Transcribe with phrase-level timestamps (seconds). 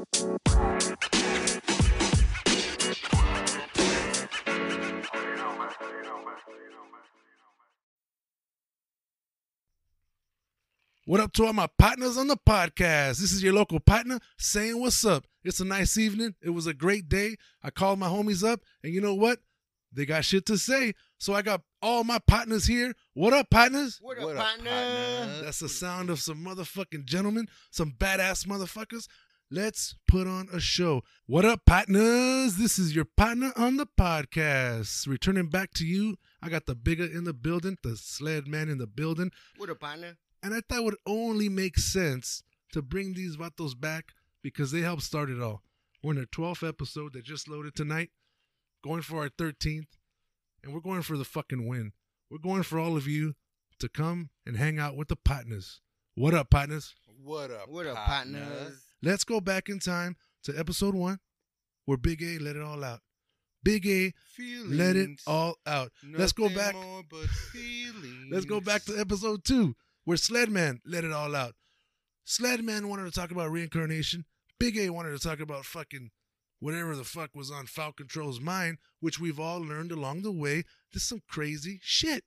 [0.00, 0.06] What
[11.20, 13.18] up to all my partners on the podcast?
[13.18, 15.26] This is your local partner saying what's up.
[15.44, 16.34] It's a nice evening.
[16.40, 17.36] It was a great day.
[17.62, 19.40] I called my homies up, and you know what?
[19.92, 20.94] They got shit to say.
[21.18, 22.94] So I got all my partners here.
[23.12, 23.98] What up, partners?
[24.00, 24.70] What up, What up, partner?
[24.70, 25.42] partner?
[25.42, 29.06] That's the sound of some motherfucking gentlemen, some badass motherfuckers.
[29.52, 31.02] Let's put on a show.
[31.26, 32.54] What up, partners?
[32.54, 35.08] This is your partner on the podcast.
[35.08, 38.78] Returning back to you, I got the bigger in the building, the sled man in
[38.78, 39.32] the building.
[39.56, 40.16] What up, partner?
[40.40, 44.82] And I thought it would only make sense to bring these vatos back because they
[44.82, 45.62] helped start it all.
[46.00, 48.10] We're in their 12th episode that just loaded tonight,
[48.84, 49.88] going for our 13th,
[50.62, 51.90] and we're going for the fucking win.
[52.30, 53.34] We're going for all of you
[53.80, 55.80] to come and hang out with the partners.
[56.14, 56.94] What up, partners?
[57.20, 57.68] What up?
[57.68, 58.46] What up, partner?
[58.46, 58.82] partners?
[59.02, 61.20] Let's go back in time to episode one
[61.86, 63.00] where Big A let it all out.
[63.62, 64.12] Big A
[64.66, 65.90] let it all out.
[66.12, 66.74] Let's go back.
[67.52, 68.28] feelings.
[68.30, 71.54] Let's go back to episode two, where Sledman let it all out.
[72.26, 74.26] Sledman wanted to talk about reincarnation.
[74.58, 76.10] Big A wanted to talk about fucking
[76.58, 80.64] whatever the fuck was on Control's mind, which we've all learned along the way.
[80.92, 82.24] Just some crazy shit.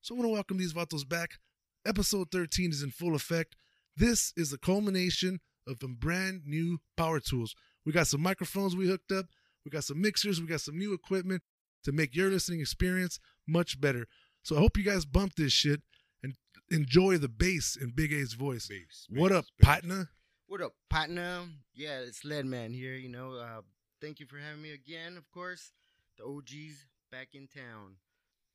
[0.00, 1.38] So I want to welcome these vatos back.
[1.86, 3.54] Episode 13 is in full effect.
[3.96, 7.54] This is the culmination of some brand new power tools.
[7.84, 9.26] We got some microphones we hooked up.
[9.64, 10.40] We got some mixers.
[10.40, 11.42] We got some new equipment
[11.84, 14.06] to make your listening experience much better.
[14.42, 15.82] So I hope you guys bump this shit
[16.22, 16.34] and
[16.70, 18.66] enjoy the bass in Big A's voice.
[18.66, 19.66] Bass, what bass, up, bass.
[19.66, 20.08] partner?
[20.46, 21.42] What up, partner?
[21.74, 22.94] Yeah, it's Sledman here.
[22.94, 23.60] You know, uh,
[24.00, 25.16] thank you for having me again.
[25.16, 25.72] Of course,
[26.16, 27.96] the OGs back in town.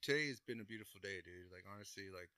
[0.02, 1.52] Today has been a beautiful day, dude.
[1.52, 2.30] Like honestly, like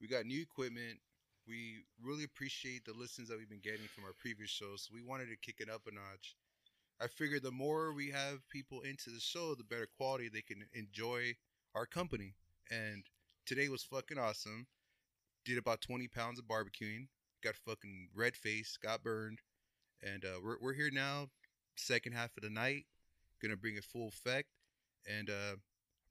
[0.00, 0.98] we got new equipment.
[1.46, 4.86] We really appreciate the listens that we've been getting from our previous shows.
[4.86, 6.36] So we wanted to kick it up a notch.
[7.00, 10.64] I figured the more we have people into the show, the better quality they can
[10.72, 11.34] enjoy
[11.74, 12.34] our company.
[12.70, 13.04] And
[13.44, 14.66] today was fucking awesome.
[15.44, 17.08] Did about 20 pounds of barbecuing.
[17.42, 18.78] Got fucking red face.
[18.80, 19.40] Got burned.
[20.02, 21.28] And uh, we're we're here now.
[21.74, 22.84] Second half of the night.
[23.42, 24.48] Gonna bring it full effect.
[25.10, 25.56] And uh,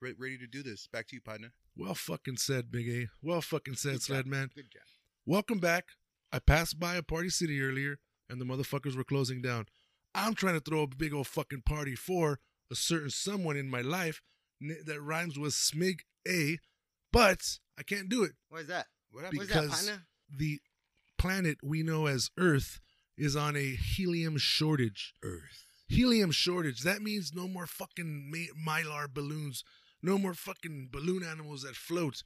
[0.01, 0.87] re- ready to do this.
[0.87, 1.53] Back to you, partner.
[1.77, 3.07] Well fucking said, Big A.
[3.21, 4.27] Well fucking said, Sled.
[4.27, 4.49] Man.
[4.53, 4.81] Good job.
[5.25, 5.85] Welcome back.
[6.31, 7.99] I passed by a party city earlier
[8.29, 9.65] and the motherfuckers were closing down.
[10.15, 12.39] I'm trying to throw a big old fucking party for
[12.71, 14.21] a certain someone in my life
[14.61, 16.57] that rhymes with Smig A,
[17.11, 18.33] but I can't do it.
[18.49, 18.87] What is that?
[19.11, 19.37] What happened?
[19.39, 19.85] What is that, Because-
[20.33, 20.59] The
[21.17, 22.79] planet we know as Earth
[23.17, 25.13] is on a helium shortage.
[25.21, 25.65] Earth.
[25.87, 26.81] Helium shortage.
[26.81, 29.63] That means no more fucking ma- mylar balloons,
[30.01, 32.23] no more fucking balloon animals that float.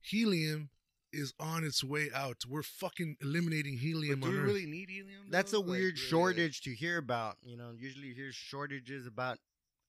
[0.00, 0.70] Helium
[1.12, 2.44] is on its way out.
[2.48, 4.46] We're fucking eliminating helium But do on we Earth.
[4.46, 5.26] really need helium?
[5.30, 6.08] That's a Like, weird really?
[6.08, 7.36] shortage to hear about.
[7.42, 9.38] You know, usually you hear shortages about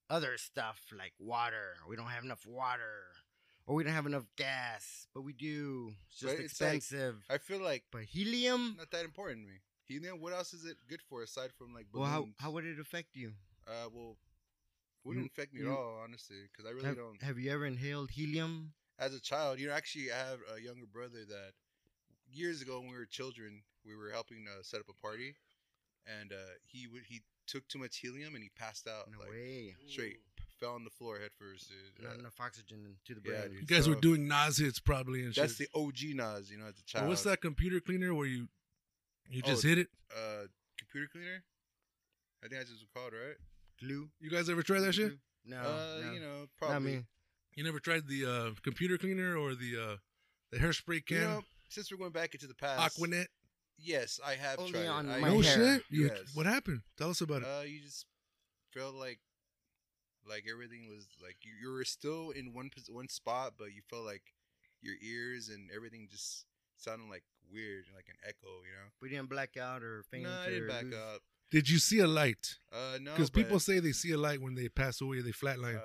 [0.10, 1.78] other stuff like water.
[1.88, 3.06] We don't have enough water,
[3.66, 5.94] or we don't have enough gas, but we do.
[6.10, 7.24] It's just But it's like- expensive.
[7.30, 8.76] I feel like but helium.
[8.78, 9.60] not that important to me.
[9.86, 10.20] Helium.
[10.22, 12.36] What else is it good for aside from like Well, balloons?
[12.40, 13.34] how how would it affect you?
[13.68, 14.18] Uh, well,
[15.04, 17.22] wouldn't You- affect me you- at all, honestly, because I really have, don't.
[17.22, 18.74] have you ever inhaled helium?
[19.00, 21.52] As a child, you know, actually, I have a younger brother that
[22.32, 25.36] years ago when we were children, we were helping uh, set up a party,
[26.08, 29.10] and uh, he would he took too much helium and he passed out.
[29.12, 29.76] No like, way.
[29.88, 30.18] Straight
[30.60, 32.06] fell on the floor head first, dude.
[32.06, 33.52] Not Uh, enough oxygen to the yeah, brain.
[33.52, 33.62] dude.
[33.62, 35.70] you guys were doing NOS hits probably and that's shit.
[35.74, 37.10] the OG NOS, you know, as a Or child.
[37.10, 38.48] what's that computer cleaner where you
[39.28, 39.88] you Oh, just hit it?
[40.16, 40.46] Uh,
[40.78, 41.44] computer cleaner.
[42.44, 43.36] I think that's what it's called, right?
[43.82, 44.10] glue.
[44.20, 45.14] You guys ever try that shit?
[45.46, 46.12] No, uh, no.
[46.14, 46.96] you know, not probably.
[46.98, 47.06] me.
[47.56, 49.96] You never tried the uh, computer cleaner or the uh,
[50.52, 51.18] the hairspray can?
[51.18, 53.28] You know, since we're going back into the past, Aqua Net?
[53.80, 55.14] Yes, I have Only tried on it.
[55.14, 55.56] I, my no hair.
[55.76, 55.84] shit.
[55.90, 56.36] You, Yes.
[56.36, 56.82] What happened?
[56.98, 57.48] Tell us about it.
[57.48, 58.06] Uh, you just
[58.72, 59.20] felt like
[60.28, 63.82] like everything was like you, you were still in one pos- one spot, but you
[63.90, 64.22] felt like
[64.82, 66.46] your ears and everything just
[66.78, 68.48] sounded like weird, like an echo.
[68.64, 68.90] You know?
[69.02, 70.24] We didn't black out or faint.
[70.24, 71.22] no, I didn't back lose- up.
[71.52, 72.56] Did you see a light?
[72.72, 75.30] Uh, no, Because people but, say they see a light when they pass away, they
[75.32, 75.78] flatline.
[75.78, 75.82] uh,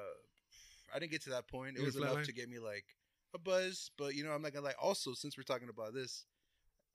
[0.95, 1.77] I didn't get to that point.
[1.77, 2.85] It You was didn't enough to get me like
[3.35, 4.75] a buzz, but you know, I'm not gonna lie.
[4.81, 6.25] Also, since we're talking about this,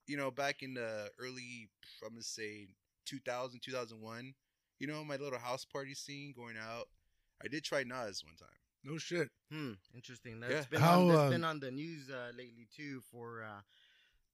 [0.07, 1.69] you know, back in the early,
[2.03, 2.67] I'm gonna say
[3.05, 4.33] 2000, 2001.
[4.79, 6.87] You know, my little house party scene going out.
[7.43, 8.57] I did try NOS one time.
[8.83, 9.29] No shit.
[9.51, 9.73] Hmm.
[9.95, 10.39] Interesting.
[10.39, 10.63] That's Yeah.
[10.69, 13.61] been How, on, that's um, been on the news uh, lately too for uh,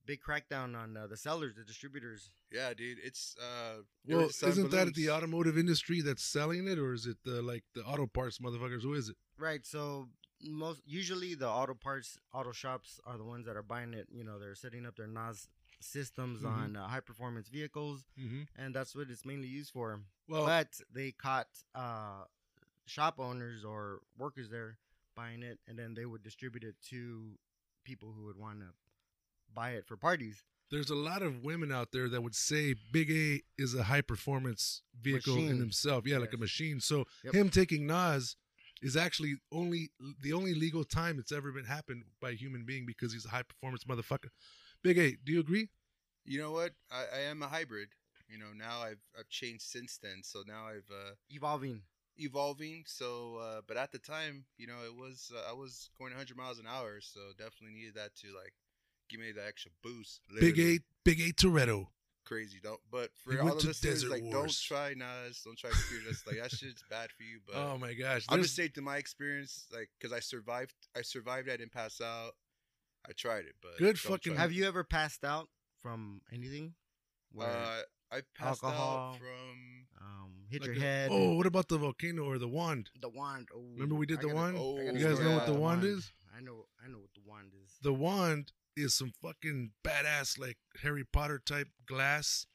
[0.10, 2.32] big crackdown on uh, the sellers, the distributors.
[2.52, 2.98] Yeah, dude.
[3.10, 3.82] It's uh.
[4.08, 7.82] Well, isn't that the automotive industry that's selling it, or is it the like the
[7.92, 8.82] auto parts motherfuckers?
[8.82, 9.16] Who is it?
[9.38, 9.64] Right.
[9.66, 10.08] So
[10.42, 14.08] most usually the auto parts auto shops are the ones that are buying it.
[14.12, 15.48] You know, they're setting up their NOS
[15.82, 16.52] systems Mhm.
[16.58, 18.44] on uh, high performance vehicles, Mm-hmm.
[18.62, 20.02] and that's what it's mainly used for.
[20.28, 22.24] Well, but they caught uh,
[22.86, 24.78] shop owners or workers there
[25.16, 27.38] buying it, and then they would distribute it to
[27.84, 28.70] people who would want to
[29.54, 30.44] buy it for parties.
[30.72, 34.02] there's a lot of women out there that would say Big A is a high
[34.02, 36.06] performance vehicle in himself.
[36.06, 36.80] Yeah, like a machine.
[36.80, 37.34] So Yep.
[37.34, 38.36] him taking NOS
[38.82, 39.90] is actually only
[40.22, 43.30] the only legal time it's ever been happened by a human being because he's a
[43.30, 44.30] high performance motherfucker.
[44.84, 45.70] Big A, do you agree?
[46.24, 46.74] You know what?
[46.92, 47.90] I, I am a hybrid.
[48.30, 50.22] You know, now I've I've changed since then.
[50.24, 51.82] So now I've uh Evolving.
[52.18, 52.84] evolving.
[52.86, 56.38] So, uh, but at the time, you know, it was uh, I was going 100
[56.38, 58.54] miles an hour, so definitely needed that to like
[59.10, 60.22] give me the extra boost.
[60.40, 61.88] Big Eight, A, Big A Toretto.
[62.26, 62.60] crazy.
[62.62, 62.80] Don't.
[62.92, 64.34] But for He all went the listeners, like, Wars.
[64.34, 66.06] don't try NOS, don't try computer.
[66.08, 67.40] That's like that shit's bad for you.
[67.48, 68.26] But oh my gosh.
[68.30, 71.50] I'm just saying, to my experience, like, because I survived, I survived.
[71.50, 72.32] I didn't pass out.
[73.08, 74.56] I tried it, but Good fucking- Have it.
[74.56, 75.50] you ever passed out
[75.82, 76.76] from anything?
[77.32, 79.88] Where, Uh, I passed alcohol, out from.
[80.02, 81.10] um, hit like your a- head.
[81.12, 82.90] Oh, what about the volcano or the wand?
[83.00, 83.48] the wand.
[83.56, 84.58] Oh, Remember we did I the gotta- wand?
[84.60, 86.12] oh, You guys know what the wand is?
[86.36, 86.68] I know.
[86.84, 87.78] I know what the wand is.
[87.82, 92.46] The wand is some fucking badass like Harry Potter type glass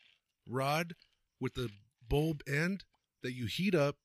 [0.49, 0.95] rod
[1.41, 1.71] with the
[2.09, 2.85] bulb end
[3.23, 3.97] that you heat up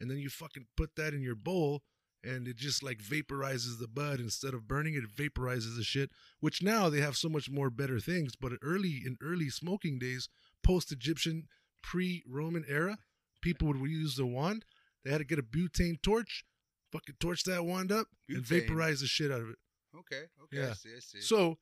[0.00, 1.82] and then you fucking put that in your bowl
[2.22, 4.18] and it just like vaporizes the bud.
[4.18, 6.10] Instead of burning it, it vaporizes the shit
[6.40, 10.28] which now they have so much more better things but early in early smoking days
[10.62, 11.44] post egyptian
[11.82, 12.98] pre-roman era
[13.44, 14.64] people would use the wand.
[15.04, 16.44] They had to get a butane torch
[16.90, 19.56] fucking torch that wand up and vaporize the shit out of it
[19.98, 20.70] Okay, okay, Yeah.
[20.70, 21.20] I see, I see.
[21.20, 21.58] so,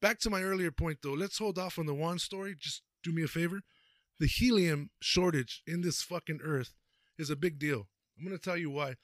[0.00, 2.54] back to my earlier point though, let's hold off on the wand story.
[2.58, 3.62] Just do me a favor.
[4.18, 6.74] The helium shortage in this fucking earth
[7.18, 7.88] is a big deal.
[8.18, 8.96] I'm going to tell you why.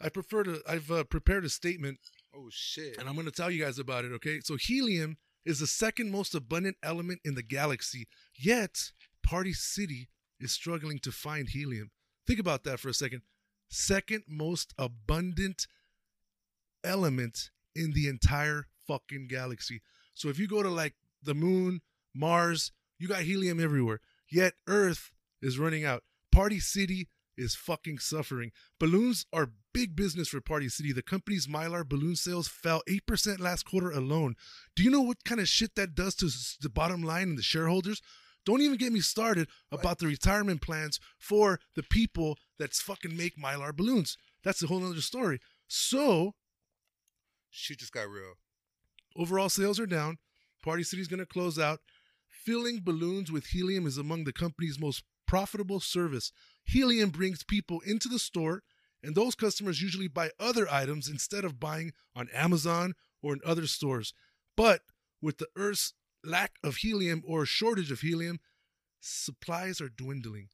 [0.00, 1.98] I prefer to, I've uh, prepared a statement
[2.34, 2.98] oh shit!
[2.98, 4.40] and I'm going to tell you guys about it, okay?
[4.40, 8.92] So, helium is the second most abundant element in the galaxy, yet,
[9.22, 10.08] Party City
[10.40, 11.90] is struggling to find helium.
[12.26, 13.22] Think about that for a second.
[13.68, 15.66] Second most abundant
[16.84, 19.82] element in the entire fucking galaxy.
[20.14, 21.80] So, if you go to like the moon,
[22.14, 25.10] Mars, you got helium everywhere, yet Earth
[25.40, 26.02] is running out.
[26.30, 28.52] Party City is fucking suffering.
[28.78, 30.92] Balloons are big business for Party City.
[30.92, 34.34] The company's Mylar balloon sales fell 8% last quarter alone.
[34.76, 36.30] Do you know what kind of shit that does to
[36.60, 38.02] the bottom line and the shareholders?
[38.44, 43.36] Don't even get me started about the retirement plans for the people that fucking make
[43.36, 44.16] Mylar balloons.
[44.42, 45.40] That's a whole other story.
[45.68, 46.34] So,
[47.54, 48.32] Shit just got real.
[49.14, 50.16] Overall sales are down.
[50.64, 51.80] Party City's going to close out.
[52.28, 56.32] Filling balloons with helium is among the company's most profitable service.
[56.64, 58.62] Helium brings people into the store,
[59.02, 63.66] and those customers usually buy other items instead of buying on Amazon or in other
[63.66, 64.14] stores.
[64.56, 64.80] But
[65.20, 65.92] with the Earth's
[66.24, 68.40] lack of helium or shortage of helium,
[68.98, 70.48] supplies are dwindling.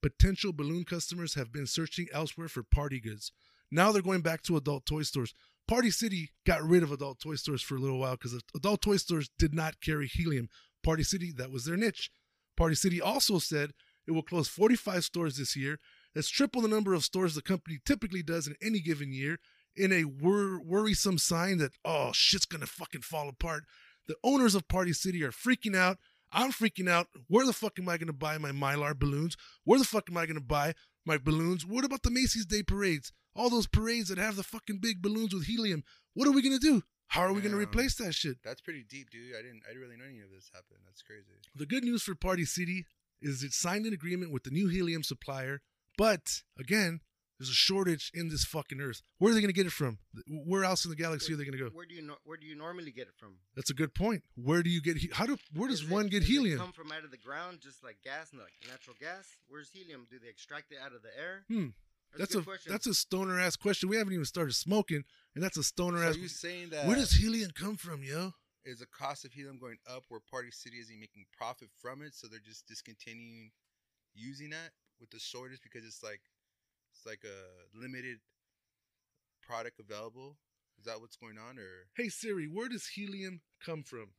[0.00, 3.30] Potential balloon customers have been searching elsewhere for party goods.
[3.70, 5.34] Now they're going back to adult toy stores.
[5.66, 8.96] Party City got rid of adult toy stores for a little while because adult toy
[8.96, 10.48] stores did not carry helium.
[10.82, 12.10] Party City, that was their niche.
[12.56, 13.72] Party City also said
[14.06, 15.78] it will close 45 stores this year.
[16.14, 19.38] That's triple the number of stores the company typically does in any given year,
[19.74, 23.64] in a wor- worrisome sign that, oh, shit's gonna fucking fall apart.
[24.06, 25.98] The owners of Party City are freaking out.
[26.30, 27.08] I'm freaking out.
[27.28, 29.36] Where the fuck am I gonna buy my Mylar balloons?
[29.64, 30.74] Where the fuck am I gonna buy
[31.06, 31.64] my balloons?
[31.64, 33.12] What about the Macy's Day parades?
[33.36, 35.82] All those parades that have the fucking big balloons with helium.
[36.14, 36.82] What are we gonna do?
[37.08, 38.38] How are we gonna replace that shit?
[38.44, 39.34] That's pretty deep, dude.
[39.36, 40.80] I didn't, I didn't really know any of this happened.
[40.86, 41.24] That's crazy.
[41.54, 42.86] The good news for Party City
[43.20, 45.62] is it signed an agreement with the new helium supplier,
[45.96, 47.00] but again,
[47.38, 49.02] there's a shortage in this fucking earth.
[49.18, 49.98] Where are they going to get it from?
[50.28, 51.70] Where else in the galaxy are they going to go?
[51.70, 53.34] Where do you no- where do you normally get it from?
[53.56, 54.22] That's a good point.
[54.36, 56.58] Where do you get he- how do where does it- one get does it helium?
[56.60, 59.26] come from out of the ground, just like gas, like natural gas.
[59.48, 60.06] Where's helium?
[60.08, 61.44] Do they extract it out of the air?
[61.48, 61.68] Hmm.
[62.18, 62.72] That's good a question.
[62.72, 63.88] that's a stoner ass question.
[63.88, 65.04] We haven't even started smoking,
[65.34, 66.16] and that's a stoner So ass.
[66.16, 68.32] are you saying that Where does helium come from, yo?
[68.64, 72.14] is the cost of helium going up where Party City isn't making profit from it,
[72.14, 73.50] so they're just discontinuing
[74.14, 76.20] using that with the shortage because it's like
[76.94, 77.38] it's like a
[77.76, 78.18] limited
[79.42, 80.38] product available.
[80.78, 84.16] Is that what's going on, or Hey Siri, where does helium come from?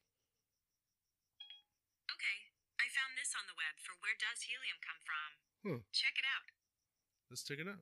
[2.13, 2.37] Okay,
[2.79, 5.29] I found this on the web for where does helium come from?
[5.65, 5.79] Huh.
[5.91, 6.47] Check it out.
[7.29, 7.79] Let's check it out.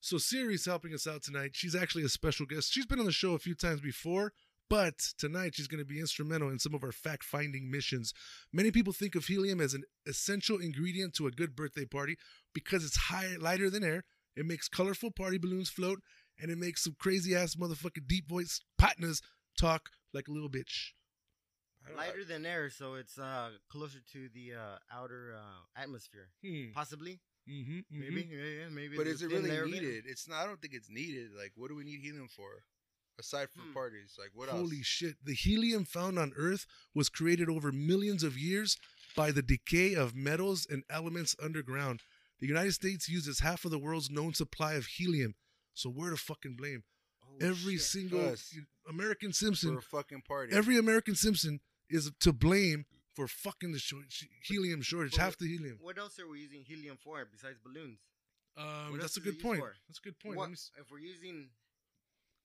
[0.00, 1.52] So Siri's helping us out tonight.
[1.54, 2.72] She's actually a special guest.
[2.72, 4.32] She's been on the show a few times before,
[4.68, 8.12] but tonight she's going to be instrumental in some of our fact-finding missions.
[8.52, 12.16] Many people think of helium as an essential ingredient to a good birthday party
[12.52, 14.04] because it's higher, lighter than air.
[14.36, 16.00] It makes colorful party balloons float,
[16.38, 19.22] and it makes some crazy ass motherfucking deep voice partners
[19.58, 20.90] talk like a little bitch.
[21.96, 26.28] Lighter than air, so it's uh closer to the uh, outer uh, atmosphere.
[26.44, 26.72] Hmm.
[26.74, 28.96] Possibly, Mm-hmm, maybe, yeah, yeah, maybe.
[28.96, 30.04] But is it really layer of needed?
[30.06, 30.42] It's not.
[30.42, 31.30] I don't think it's needed.
[31.38, 32.64] Like, what do we need helium for?
[33.18, 33.72] Aside from Hmm.
[33.72, 34.86] parties, like what Holy else?
[34.86, 35.16] shit.
[35.24, 38.76] The helium found on Earth was created over millions of years
[39.16, 42.02] by the decay of metals and elements underground.
[42.40, 45.34] The United States uses half of the world's known supply of helium.
[45.72, 46.82] So where to fucking blame?
[47.24, 47.82] Oh, Every shit.
[47.86, 48.54] single Us.
[48.86, 50.52] American Simpson for a fucking party.
[50.52, 52.84] every American Simpson is to blame
[53.16, 54.04] for fucking the short,
[54.44, 55.78] helium shortage, But half what- the helium.
[55.80, 57.98] What else are we using helium for besides balloons?
[58.56, 59.60] Um, that's a is it good point.
[59.60, 59.74] for?
[59.88, 60.36] That's a good point.
[60.36, 61.50] What, Let me s- if we're using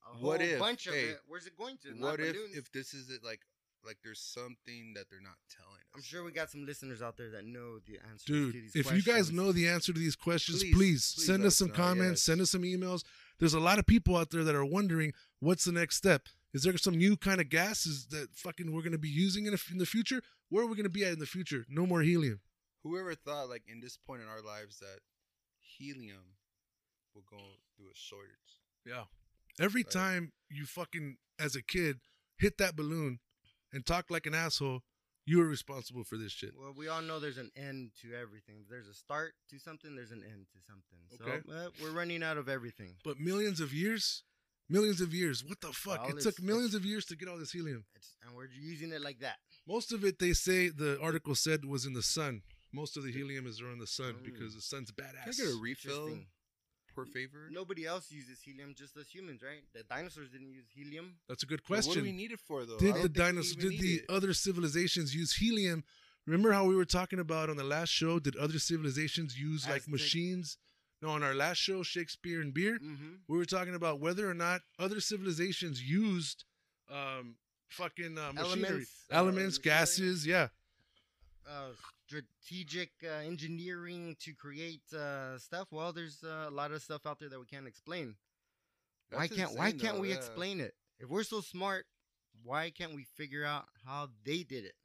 [0.06, 1.92] a What whole if- bunch of hey, it, where's it going to?
[1.94, 2.56] Not what if balloons.
[2.58, 3.24] if this is it?
[3.24, 3.42] Like,
[3.86, 5.96] like there's something that they're not telling us.
[5.96, 8.72] I'm sure we got some listeners out there that know the answer Dude, to these
[8.72, 8.76] questions.
[8.76, 9.08] if questions.
[9.08, 11.68] you guys know the answer to these questions, Please, please, please send us us some
[11.70, 12.24] know, comments, yes.
[12.24, 13.04] send us some emails.
[13.40, 16.28] There's a lot of people out there that are wondering what's the next step.
[16.54, 19.54] Is there some new kind of gases that fucking we're going to be using in,
[19.54, 20.22] the- in the future?
[20.52, 21.66] Where are we going to be at in the future?
[21.70, 22.42] No more helium.
[22.84, 25.00] Whoever thought, like, in this point in our lives, that
[25.78, 26.36] helium
[27.16, 27.38] will go
[27.78, 28.60] through a shortage.
[28.86, 29.06] Yeah.
[29.60, 29.92] Every Right.
[29.92, 32.02] time you fucking, as a kid,
[32.38, 33.20] hit that balloon
[33.72, 34.82] and talk like an asshole,
[35.26, 36.54] you are responsible for this shit.
[36.58, 38.62] Well, we all know there's an end to everything.
[38.64, 41.00] If there's a start to something, there's an end to something.
[41.18, 41.50] So Okay.
[41.50, 42.98] uh, we're running out of everything.
[43.06, 44.24] But millions of years,
[44.72, 45.44] millions of years.
[45.44, 46.08] What the fuck?
[46.08, 47.84] Well, it took millions of years to get all this helium.
[47.96, 49.38] It's, and we're using it like that.
[49.68, 52.42] Most of it, they say, the article said was in the sun.
[52.74, 54.24] Most of the helium is around the sun Mm.
[54.24, 55.38] because the sun's Can I badass.
[55.38, 56.28] get a refill Interesting.
[56.96, 57.50] per favor?
[57.52, 59.64] Nobody else uses helium, just us humans, right?
[59.74, 61.16] The dinosaurs didn't use helium.
[61.28, 62.04] That's a good But What do question.
[62.04, 62.78] we need it for, though?
[62.78, 64.06] Did the dinosaurs, did the it.
[64.10, 65.84] other civilizations use helium?
[66.26, 68.20] Remember how we were talking about on the last show?
[68.20, 70.58] Did other civilizations use like machines?
[71.02, 73.14] No, on our last show, Shakespeare and beer, Mm-hmm.
[73.28, 76.44] we were talking about whether or not other civilizations used
[76.92, 77.36] um,
[77.70, 79.80] fucking uh, machinery, Elements, uh, elements, machinery.
[79.80, 80.28] gases.
[80.28, 80.48] Yeah,
[81.48, 81.70] Uh,
[82.06, 85.70] strategic uh, engineering to create uh, stuff.
[85.72, 88.16] Well, there's uh, a lot of stuff out there that we can't explain.
[89.12, 90.16] why can't Why can't though, we yeah.
[90.16, 90.76] explain it?
[91.00, 91.86] If we're so smart,
[92.44, 94.76] why can't we figure out how they did it?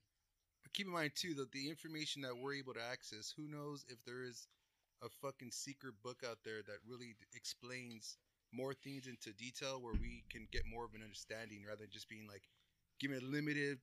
[0.62, 3.84] But keep in mind too that the information that we're able to access, who knows
[3.88, 4.46] if there is
[5.02, 8.16] a fucking secret book out there that really d- explains
[8.52, 12.08] more things into detail where we can get more of an understanding rather than just
[12.08, 12.42] being like,
[13.00, 13.78] give me a limited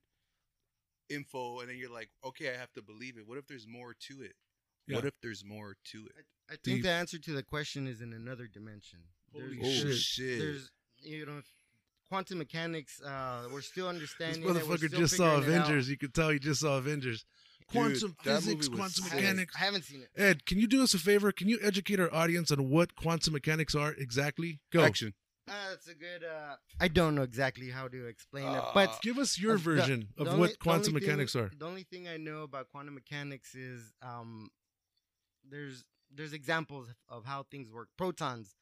[1.10, 3.26] info and then you're like, okay, I have to believe it.
[3.28, 4.34] What if there's more to it?
[4.88, 6.26] What if there's more to it?
[6.50, 6.82] I, I think Deep.
[6.84, 8.98] the answer to the question is in another dimension.
[9.32, 9.96] Holy Oh shit.
[9.96, 10.38] shit!
[10.38, 11.40] There's you know
[12.08, 13.00] quantum mechanics.
[13.00, 14.42] Uh, we're still this understanding.
[14.42, 15.64] it, we're motherfucker still just saw figuring it out.
[15.64, 15.88] Avengers.
[15.88, 17.24] You could tell he just saw Avengers.
[17.70, 19.14] Quantum that physics, quantum sick.
[19.14, 19.54] Mechanics.
[19.56, 20.10] I haven't seen it.
[20.16, 21.32] Ed, can you do us a favor?
[21.32, 24.60] Can you educate our audience on what quantum mechanics are exactly?
[24.72, 24.82] Go.
[24.84, 25.14] Action.
[25.48, 26.24] Uh, that's a good.
[26.24, 28.98] Uh, I don't know exactly how to explain it, but Ah.
[29.02, 31.36] Give us your Uh, the- version the of only- what the quantum only thing- mechanics
[31.36, 31.50] are.
[31.56, 34.50] The only thing I know about quantum mechanics is um,
[35.42, 37.88] there's there's examples of how things work.
[37.98, 38.54] Protons.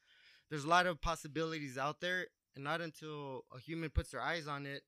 [0.49, 4.47] There's a lot of possibilities out there, and not until a human puts their eyes
[4.47, 4.83] on it,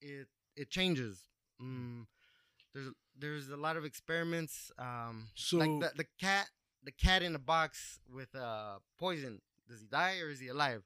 [0.00, 1.24] it it changes.
[1.60, 2.06] Mm,
[2.74, 4.70] there's there's a lot of experiments.
[4.78, 6.48] Um, So like the, the cat
[6.84, 9.40] the cat in a box with uh poison.
[9.68, 10.82] Does he die or is he alive?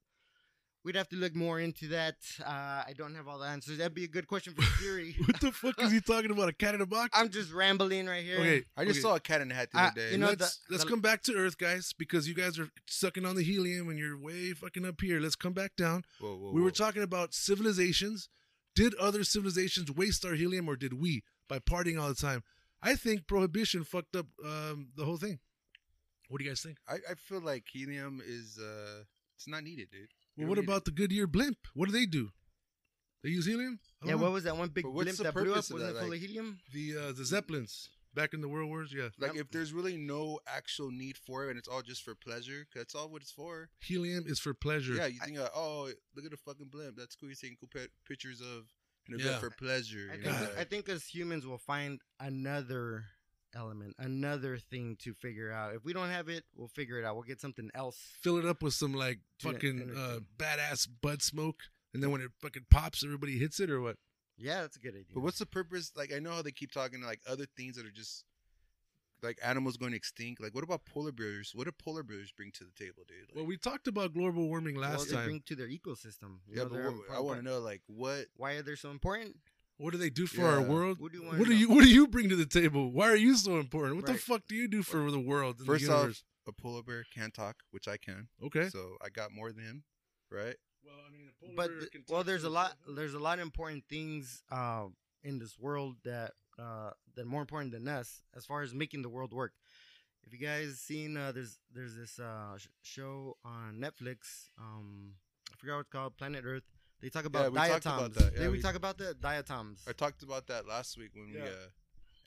[0.85, 2.17] We'd have to look more into that.
[2.45, 3.79] Uh, I don't have all the answers.
[3.79, 5.17] That'd be a good question for Siri.
[5.25, 6.51] what the fuck is he talking about?
[6.51, 7.09] A cat in a box?
[7.15, 8.37] I'm just rambling right here.
[8.39, 9.01] okay, I just okay.
[9.01, 10.11] saw a cat in the hat the Uh, other day.
[10.13, 12.69] you know, let's the- let's the- come back to Earth, guys, because you guys are
[12.87, 15.21] sucking on the helium and you're way fucking up here.
[15.21, 16.05] Let's come back down.
[16.21, 18.29] whoa, whoa, we were talking about civilizations.
[18.75, 22.43] Did other civilizations waste our helium, or did we by partying all the time?
[22.83, 25.39] I think prohibition fucked up um, the whole thing.
[26.29, 26.79] What do you guys think?
[26.89, 29.05] I, I feel like helium is uh
[29.37, 30.01] it's not needed, dude.
[30.01, 31.59] Well, You don't what need about the Goodyear blimp?
[31.75, 32.31] What do they do?
[33.23, 33.81] They use helium?
[34.05, 34.19] Yeah, know.
[34.19, 35.57] what was that one big But blimp that blew up?
[35.57, 36.61] Wasn't that, it full like- of helium?
[36.73, 38.93] the uh, the Zeppelins back in the World Wars?
[38.95, 39.09] Yeah.
[39.19, 39.45] Like Yep.
[39.47, 42.81] if there's really no actual need for it and it's all just for pleasure, 'cause
[42.83, 43.71] that's all what it's for.
[43.81, 44.95] helium is for pleasure.
[44.95, 47.29] Yeah, you think uh, oh look at the fucking blimp, that's cool.
[47.29, 47.71] You're taking cool
[48.07, 48.67] pictures of
[49.09, 49.39] an event Yeah.
[49.39, 50.09] for pleasure.
[50.11, 50.43] I think, know, God.
[50.43, 53.05] like- I think as humans we'll find another
[53.55, 55.75] element, another thing to figure out.
[55.75, 57.15] If we don't have it, we'll figure it out.
[57.15, 57.99] We'll get something else.
[58.21, 61.61] Fill it up with some like fucking uh, badass bud smoke,
[61.93, 63.97] and then when it fucking pops, everybody hits it, or what?
[64.37, 65.05] Yeah, that's a good idea.
[65.15, 65.93] But what's the purpose?
[65.95, 68.25] Like I know how they keep talking like other things that are just
[69.25, 70.41] like animals going extinct.
[70.43, 71.53] Like, what about polar bears?
[71.55, 73.29] What do polar bears bring to the table, dude?
[73.29, 75.25] Like, Well, we talked about global warming Well, last they time.
[75.25, 76.39] bring to their ecosystem.
[76.47, 78.27] You yeah, know, but what, I want to know, like, what?
[78.37, 79.37] why are they so important.
[79.79, 81.01] What do they do for our world?
[81.01, 82.93] What do you What do you What do you bring to the table?
[82.93, 83.97] Why are you so important?
[83.97, 85.57] What the fuck do you do for the world?
[85.59, 88.29] and First the off, a polar bear can talk, which I can.
[88.45, 88.69] okay.
[88.69, 89.83] So I got more than him,
[90.31, 90.55] right?
[90.85, 92.77] Well, I mean, but th- well, there's a lot.
[92.87, 94.85] There's a lot of important things uh,
[95.25, 99.09] in this world that uh, that more important than us as far as making the
[99.09, 99.53] world work.
[100.27, 104.49] If you guys seen, uh, there's there's this uh, sh- show on Netflix.
[104.59, 105.13] Um,
[105.53, 106.17] I forgot what it's called.
[106.17, 106.63] Planet Earth.
[107.01, 107.97] They talk about we talked diatoms.
[107.99, 108.33] about that.
[108.33, 109.83] Yeah, Did we, we- talk about the diatoms?
[109.87, 111.45] I talked about that last week when we, Yeah.
[111.45, 111.69] uh,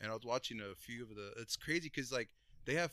[0.01, 1.33] and I was watching a few of the.
[1.41, 2.29] It's crazy because like
[2.65, 2.91] they have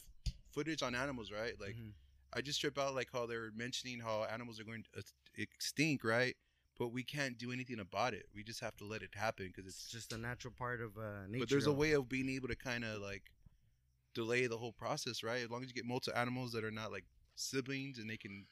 [0.53, 1.53] footage on animals, right?
[1.61, 1.93] Like Mhm.
[2.33, 5.03] I just trip out like how they were mentioning how animals are going to
[5.37, 6.35] extinct, right?
[6.79, 8.27] But we can't do anything about it.
[8.35, 9.93] We just have to let it happen because It's it's.
[9.93, 11.41] just a natural part of uh, nature.
[11.45, 13.31] but there's a way of being able to kind of like
[14.15, 15.43] delay the whole process, right?
[15.45, 17.05] As long as you get multiple animals that are not like
[17.37, 18.47] siblings and they can.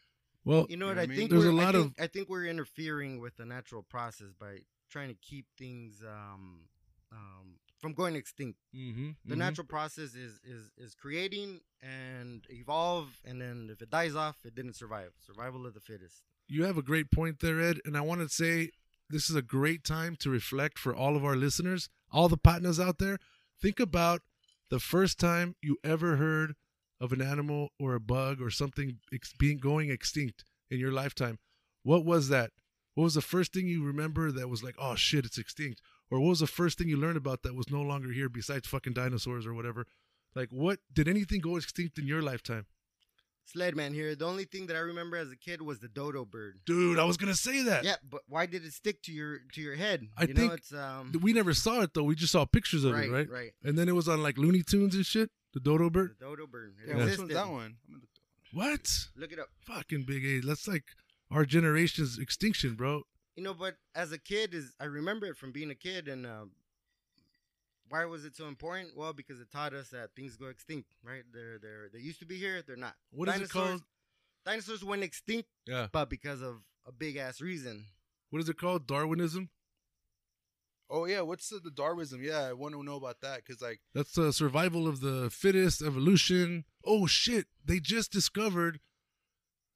[0.45, 0.97] well, You know You what?
[0.97, 1.17] know I what I mean?
[1.19, 1.93] think There's we're, a I lot of.
[1.99, 4.59] I think we're interfering with the natural process by
[4.91, 6.69] trying to keep things um,
[7.11, 8.59] um, from going extinct.
[8.75, 14.14] mm-hmm, The natural process is is is creating and evolve, and then if it dies
[14.14, 15.12] off, it didn't survive.
[15.25, 16.23] Survival of the fittest.
[16.52, 17.80] You have a great point there, Ed.
[17.87, 18.73] And I want to say
[19.09, 22.78] this is a great time to reflect for all of our listeners, all the partners
[22.78, 23.18] out there.
[23.62, 24.21] Think about
[24.68, 26.52] the first time you ever heard
[27.00, 31.38] of an animal or a bug or something ex- being going extinct in your lifetime.
[31.85, 32.50] What was that?
[32.94, 35.80] What was the first thing you remember that was like, oh shit, it's extinct?
[36.11, 38.68] Or what was the first thing you learned about that was no longer here besides
[38.68, 39.87] fucking dinosaurs or whatever?
[40.35, 42.66] Like, what did anything go extinct in your lifetime?
[43.54, 44.14] Sledman here.
[44.14, 46.61] The only thing that I remember as a kid was the dodo bird.
[46.64, 47.84] Dude, I was gonna say that.
[47.84, 50.06] Yeah, but why did it stick to your to your head?
[50.16, 52.04] I you think know, it's um We never saw it though.
[52.04, 53.30] We just saw pictures of right, it, right?
[53.30, 53.52] right.
[53.62, 55.30] And then it was on like Looney Tunes and shit.
[55.54, 56.16] The dodo bird.
[56.18, 56.75] The dodo bird.
[56.82, 57.76] It Yeah, which one's that one?
[57.87, 58.99] I'm gonna look that What?
[59.16, 59.49] Look it up.
[59.60, 60.47] Fucking big A.
[60.47, 60.84] That's like
[61.30, 63.02] our generation's extinction, bro.
[63.36, 66.26] You know, but as a kid, is I remember it from being a kid, and
[66.26, 66.45] uh,
[67.93, 68.97] why was it so important?
[68.97, 71.25] Well, because it taught us that things go extinct, right?
[71.33, 72.95] They're they're they used to be here, they're not.
[73.11, 73.83] What is it Dinosaurs- called?
[74.47, 75.89] Dinosaurs went extinct, Yeah.
[75.93, 77.85] but because of a big ass reason.
[78.31, 78.87] What is it called?
[78.87, 79.50] Darwinism.
[80.91, 82.23] Oh yeah, what's the, the Darwinism?
[82.23, 85.83] Yeah, I want to know about that because like That's the survival of the fittest,
[85.83, 86.65] evolution.
[86.85, 87.47] Oh shit!
[87.65, 88.81] They just discovered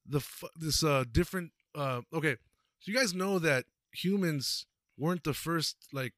[0.07, 1.53] the fu- this uh different.
[1.75, 2.37] uh Okay,
[2.81, 4.67] so you guys know that humans
[4.99, 6.15] weren't the first like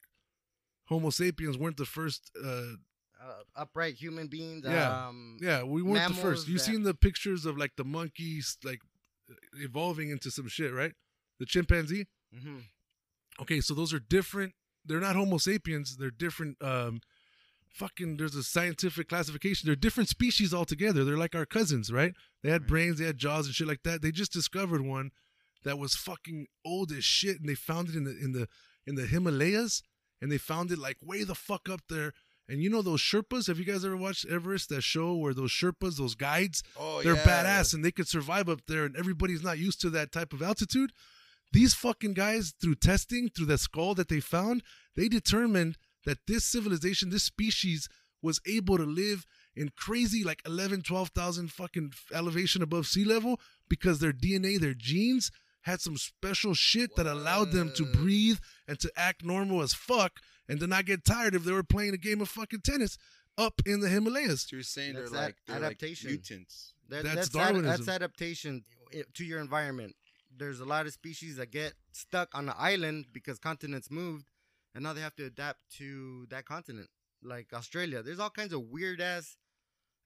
[0.89, 2.73] Homo sapiens weren't the first uh
[3.21, 4.63] Uh, upright human beings.
[4.65, 5.09] Yeah.
[5.09, 6.47] Um, Yeah, we weren't the first.
[6.49, 8.81] You that- seen the pictures of like the monkeys like
[9.55, 10.95] evolving into some shit, right?
[11.39, 12.07] The chimpanzee.
[12.35, 12.63] mhm.
[13.41, 14.55] Okay, so those are different.
[14.85, 15.97] They're not Homo sapiens.
[15.97, 16.63] They're different.
[16.63, 17.01] Um,
[17.71, 18.17] fucking.
[18.17, 19.67] There's a scientific classification.
[19.67, 21.05] They're different species altogether.
[21.05, 22.15] They're like our cousins, right?
[22.43, 22.69] They had Right.
[22.69, 22.99] brains.
[22.99, 24.01] They had jaws and shit like that.
[24.03, 25.11] They just discovered one
[25.65, 28.49] that was fucking old as shit, and they found it in the in the
[28.87, 29.83] in the Himalayas,
[30.21, 32.13] and they found it like way the fuck up there.
[32.51, 33.47] And you know those Sherpas?
[33.49, 34.71] Have you guys ever watched Everest?
[34.71, 37.23] That show where those Sherpas, those guides, oh they're yeah.
[37.23, 40.43] badass and they could survive up there and everybody's not used to that type of
[40.43, 40.93] altitude
[41.53, 44.63] these fucking guys through testing through the skull that they found
[44.97, 47.89] they determined that this civilization this species
[48.23, 49.25] was able to live
[49.57, 55.31] in crazy like 11 12,000 fucking elevation above sea level because their DNA their genes
[55.69, 60.13] had some special shit that allowed them to breathe and to act normal as fuck
[60.49, 62.97] and to not get tired if they were playing a game of fucking tennis
[63.37, 66.11] up in the Himalayas So you're saying That's they're like that they're adaptation.
[66.11, 66.75] like mutants.
[66.89, 67.69] That, That's that's ad- Darwinism.
[67.85, 68.65] that's adaptation
[69.15, 69.95] to your environment.
[70.37, 74.27] There's a lot of species that get stuck on an island because continents moved,
[74.75, 76.89] and now they have to adapt to that continent.
[77.23, 79.37] Like Australia, there's all kinds of weird ass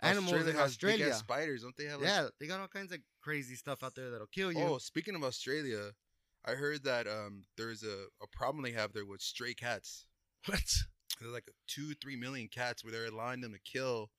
[0.02, 1.14] animals Australia in has big-ass Australia.
[1.14, 2.00] spiders, don't they have?
[2.00, 4.58] Like, Yeah, they got all kinds of crazy stuff out there that'll kill you.
[4.60, 5.92] Oh, speaking of Australia,
[6.44, 10.06] I heard that um there's a, a problem they have there with stray cats.
[10.46, 10.60] what
[11.20, 14.10] There's like two, three million cats where they're allowing them to kill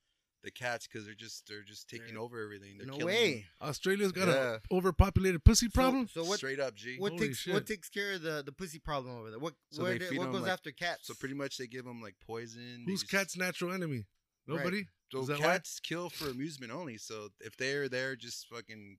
[0.42, 2.78] the cats because they're just they're just taking They're- over everything.
[2.78, 3.46] They're no killing way.
[3.62, 4.58] Australia's got Yeah.
[4.72, 6.10] a overpopulated pussy problem.
[6.14, 6.30] So, Them.
[6.30, 6.38] what?
[6.38, 6.98] Straight up, G.
[7.00, 7.54] What Holy takes shit.
[7.54, 9.40] what takes care of the, the pussy problem over there?
[9.40, 11.08] What So what, they do- feed what 'em, goes like- after cats?
[11.08, 12.84] So pretty much they give them like poison.
[12.86, 14.06] they Who's just- cat's natural enemy?
[14.48, 14.86] Right.
[15.14, 15.28] Nobody.
[15.28, 15.54] So Is that why?
[15.54, 16.98] cats kill for amusement only.
[16.98, 18.98] So if they're there just fucking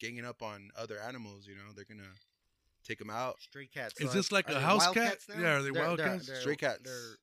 [0.00, 2.10] ganging up on other animals, you know, they're gonna
[2.84, 3.36] take them out.
[3.40, 3.94] Stray cats.
[4.00, 5.18] Is So this like a house cat?
[5.28, 5.40] now?
[5.40, 6.26] Yeah, are they They're- wild they're- cats?
[6.26, 6.80] they're- Stray cats.
[6.84, 7.16] They're,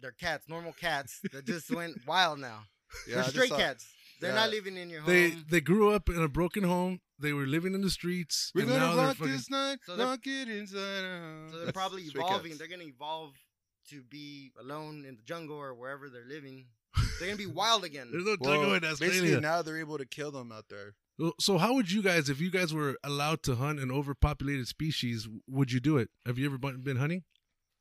[0.00, 2.60] they're cats, normal cats that just went wild now.
[3.06, 3.86] Yeah, they're just stray saw- cats.
[4.20, 4.36] They're yeah.
[4.36, 5.10] not living in your home.
[5.12, 7.00] They they grew up in a broken home.
[7.20, 8.50] They were living in the streets.
[8.54, 11.50] We're and gonna now they're rock fucking- this night, So they're- rock it inside out.
[11.50, 12.50] so they're That's probably evolving.
[12.52, 12.58] Cats.
[12.58, 13.34] They're gonna evolve
[13.90, 16.66] to be alone in the jungle or wherever they're living.
[17.18, 18.08] They're gonna be wild again.
[18.10, 20.94] There's no Well, jungle in basically now they're able to kill them out there.
[21.20, 24.68] So- So how would you guys, if you guys were allowed to hunt an overpopulated
[24.68, 26.10] species, would you do it?
[26.26, 27.24] Have you ever been hunting?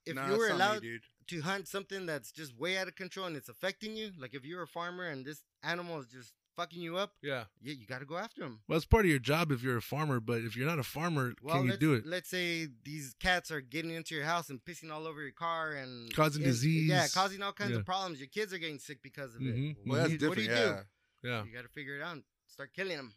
[0.06, 2.96] If Nah, you were not me, allowed to hunt something that's just way out of
[2.96, 6.34] control and it's affecting you, like if you're a farmer and this animal is just
[6.58, 7.46] fucking you up, Yeah.
[7.62, 8.60] yeah, you got to go after them.
[8.68, 10.84] Well, it's part of your job if you're a farmer, but if you're not a
[10.84, 12.06] farmer, Well, can you do it?
[12.06, 15.72] let's say these cats are getting into your house and pissing all over your car
[15.74, 16.90] and Causing disease.
[16.90, 17.78] Yeah, causing all kinds Yeah.
[17.78, 18.20] of problems.
[18.20, 19.72] Your kids are getting sick because of Mhm.
[19.72, 19.78] it.
[19.78, 20.66] Well, What that's do you- what do different.
[20.68, 20.84] you yeah.
[21.22, 21.28] do?
[21.30, 21.46] Yeah.
[21.46, 22.24] You got to figure it out.
[22.48, 23.14] Start killing them.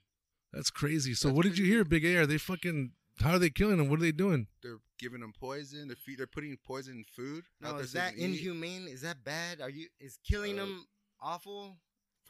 [0.53, 1.15] That's crazy.
[1.15, 2.17] So That's what did you hear, Big A?
[2.19, 2.93] Are they fucking?
[3.21, 3.89] How are they killing them?
[3.89, 4.49] What are they doing?
[4.63, 5.89] They're giving them poison.
[5.89, 7.45] They're feed, They're putting poison in food.
[7.61, 8.41] No, is that can eat.
[8.41, 8.89] inhumane?
[8.89, 9.61] Is that bad?
[9.61, 10.87] Are you is killing Uh, them
[11.21, 11.79] awful?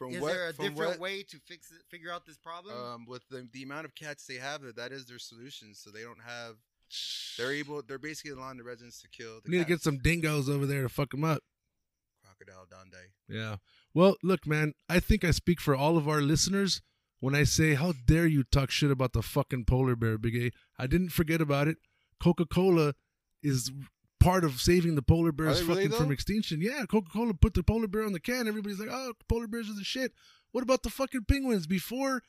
[0.01, 0.33] From is what?
[0.33, 1.77] there a different what, way to fix it?
[1.87, 2.75] Figure out this problem?
[2.75, 5.75] Um, with the, the amount of cats they have, that that is their solution.
[5.75, 6.55] So they don't have.
[7.37, 7.83] They're able.
[7.87, 9.35] They're basically allowing the residents to kill.
[9.35, 11.43] The We need to get some dingoes over there to fuck them up.
[12.23, 13.11] crocodile Dundee.
[13.29, 13.57] Yeah.
[13.93, 14.73] Well, look, man.
[14.89, 16.81] I think I speak for all of our listeners
[17.19, 20.51] when I say, "How dare you talk shit about the fucking polar bear, Big A?"
[20.79, 21.77] I didn't forget about it.
[22.19, 22.95] Coca Cola
[23.43, 23.71] is
[24.21, 26.61] part of saving the polar bears they really, fucking from extinction.
[26.61, 28.47] Yeah, Coca Cola put the polar bear on the can.
[28.47, 30.13] Everybody's like, "Oh, polar bears are the shit."
[30.51, 31.67] What about the fucking penguins?
[31.67, 32.21] Before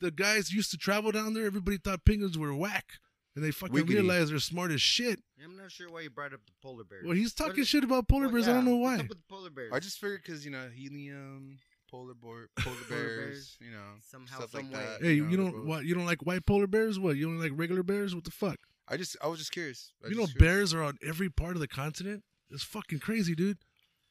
[0.00, 2.94] the guys used to travel down there, everybody thought penguins were whack,
[3.34, 3.88] and they fucking Wiggity.
[3.94, 5.20] realized they're smart as shit.
[5.42, 7.04] I'm not sure why you brought up the polar bears.
[7.06, 8.48] Well, he's talking is- shit about polar well, bears.
[8.48, 9.04] I don't yeah, know what's why.
[9.04, 9.72] up with the polar bears?
[9.72, 11.58] I just figured because you know helium,
[11.90, 14.78] polar boar, polar bears, bears, you know, somehow, stuff like way.
[14.78, 15.02] that.
[15.02, 15.84] Hey, you, know, they're don't what?
[15.84, 16.98] You don't like white polar bears?
[16.98, 17.16] What?
[17.16, 18.14] You only like regular bears?
[18.14, 18.58] What the fuck?
[18.90, 19.92] I just, I was just curious.
[20.04, 20.38] I you was know, curious.
[20.56, 22.22] bears are on every part of the continent.
[22.50, 23.58] It's fucking crazy, dude.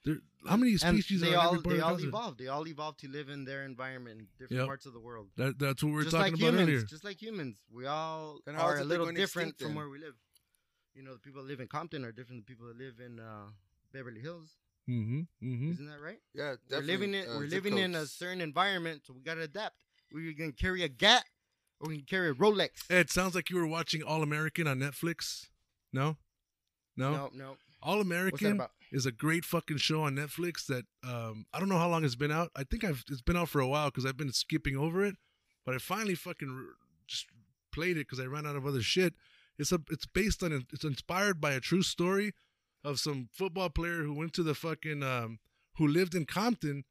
[0.05, 1.89] There, how many and species they are on all every part they of the all
[1.91, 2.13] continent?
[2.13, 2.37] evolved.
[2.39, 4.67] They all evolved to live in their environment in different Yep.
[4.67, 5.29] parts of the world.
[5.37, 6.81] That, that's what we are just talking like about humans, earlier.
[6.83, 9.99] just like humans, we all Then how are a little different extinct from where we
[9.99, 10.13] live.
[10.93, 12.99] You know, the people that live in Compton are different than the people that live
[13.05, 13.49] in uh,
[13.91, 14.55] Beverly Hills.
[14.89, 15.19] Mm-hmm.
[15.43, 15.71] Mm-hmm.
[15.73, 16.19] Isn't that right?
[16.33, 19.21] Yeah, We're definitely, living in uh, we're zip living in a certain environment, so we
[19.21, 19.75] gotta adapt.
[20.13, 21.25] We're gonna carry a GAT
[21.79, 22.89] or we can carry a Rolex.
[22.89, 25.47] It sounds like you were watching All American on Netflix.
[25.93, 26.17] No,
[26.95, 27.11] no.
[27.11, 27.57] no, no.
[27.81, 28.61] All American
[28.91, 32.15] is a great fucking show on Netflix that um I don't know how long it's
[32.15, 32.51] been out.
[32.55, 35.15] I think I've it's been out for a while because I've been skipping over it,
[35.65, 36.75] but I finally fucking r-
[37.07, 37.27] just
[37.71, 39.13] played it because I ran out of other shit.
[39.59, 42.33] It's a it's based on it's inspired by a true story
[42.83, 45.39] of some football player who went to the fucking um
[45.77, 46.83] who lived in Compton,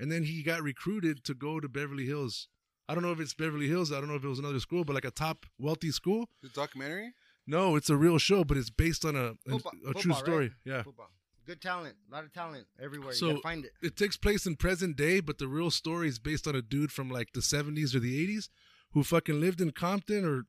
[0.00, 2.48] and then he got recruited to go to Beverly Hills.
[2.88, 3.92] I don't know if it's Beverly Hills.
[3.92, 6.28] I don't know if it was another school, but like a top wealthy school.
[6.42, 7.12] The documentary.
[7.46, 10.10] No, it's a real show, but it's based on a a, Football- a true football,
[10.16, 10.24] right?
[10.24, 10.50] story.
[10.64, 10.82] Yeah.
[10.82, 11.10] Football.
[11.46, 13.12] Good talent, a lot of talent everywhere.
[13.12, 13.72] So- you find it.
[13.82, 16.90] it takes place in present day, but the real story is based on a dude
[16.90, 18.48] from like the 70s or the 80s
[18.92, 20.46] who fucking lived in Compton or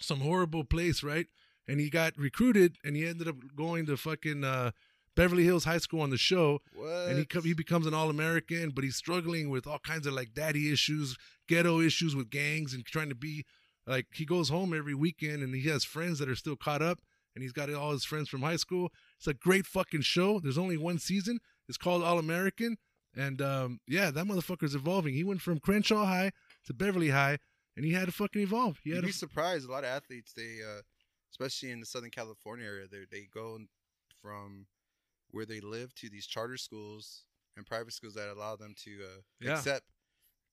[0.00, 1.26] some horrible place, right?
[1.66, 4.70] And he got recruited and he ended up going to fucking uh,
[5.14, 6.62] Beverly Hills High School on the show.
[6.72, 7.08] What?
[7.08, 10.14] And he co- he becomes an All American, but he's struggling with all kinds of
[10.14, 13.44] like daddy issues, ghetto issues with gangs, and trying to be
[13.86, 17.00] like he goes home every weekend and he has friends that are still caught up,
[17.34, 18.92] and he's got all his friends from high school.
[19.16, 20.38] It's a great fucking show.
[20.40, 21.40] There's only one season.
[21.68, 22.76] It's called All American,
[23.16, 25.14] and um, yeah, that motherfucker's evolving.
[25.14, 26.30] He went from Crenshaw High
[26.66, 27.38] to Beverly High,
[27.76, 28.78] and he had to fucking evolve.
[28.84, 29.68] He You'd be to, surprised.
[29.68, 30.82] A lot of athletes, they, uh,
[31.30, 33.58] especially in the Southern California area, they they go
[34.22, 34.66] from
[35.30, 37.24] where they live to these charter schools
[37.56, 39.52] and private schools that allow them to uh, Yeah.
[39.52, 39.84] accept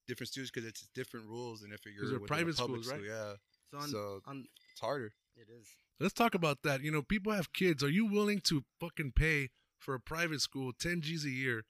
[0.08, 1.62] different students because it's different rules.
[1.64, 3.04] And if you're a private public schools, right?
[3.06, 3.34] school, yeah,
[3.72, 5.14] So on, so- on it's harder.
[5.36, 5.68] it is.
[6.00, 6.82] Let's talk about that.
[6.82, 7.82] You know, people have kids.
[7.84, 11.64] Are you willing to fucking pay for a private school 10 G's a year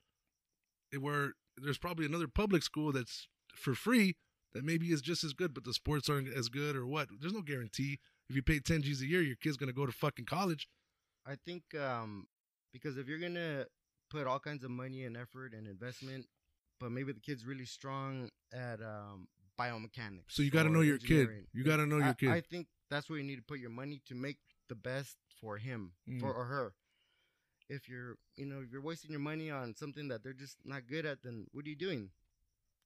[0.94, 4.16] eh, where there's probably another public school that's for free
[4.54, 7.08] that maybe is just as good, but the sports aren't as good or what?
[7.20, 8.00] There's no guarantee.
[8.30, 10.68] If you pay 10 G's a year, your kid's going to go to fucking college.
[11.28, 12.28] I think um,
[12.74, 13.66] because if you're gonna
[14.12, 16.26] put all kinds of money and effort and investment,
[16.80, 19.28] but maybe the kid's really strong at um,
[19.60, 20.24] biomechanics.
[20.30, 21.30] So you got to know your kid.
[21.54, 22.30] You got to know your I, kid.
[22.30, 24.38] I think that's where you need to put your money to make
[24.70, 26.20] the best for him Mm.
[26.20, 26.74] for or her.
[27.68, 30.86] If you're, you know, if you're wasting your money on something that they're just not
[30.88, 32.10] good at, then what are you doing?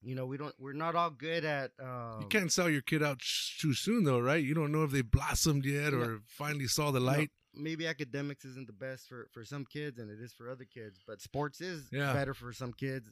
[0.02, 0.56] You know, we don't.
[0.58, 1.72] We're not all good at.
[1.82, 4.42] Um, you can't sell your kid out sh- too soon, though, right?
[4.42, 7.32] You don't know if they blossomed yet or finally saw the light.
[7.54, 11.00] maybe academics isn't the best for for some kids and it is for other kids
[11.06, 12.14] but sports is Yeah.
[12.14, 13.10] better for some kids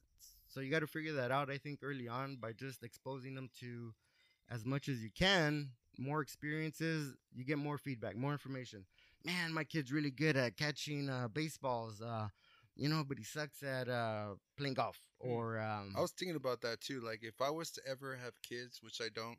[0.47, 3.49] so you got to figure that out i think early on by just exposing them
[3.59, 3.93] to
[4.49, 8.85] as much as you can more experiences you get more feedback more information
[9.25, 12.27] man my kid's really good at catching uh, baseballs uh,
[12.75, 16.61] you know but he sucks at uh, playing golf or um, I was thinking about
[16.61, 17.01] that too.
[17.01, 19.37] Like if I was to ever have kids, which I don't,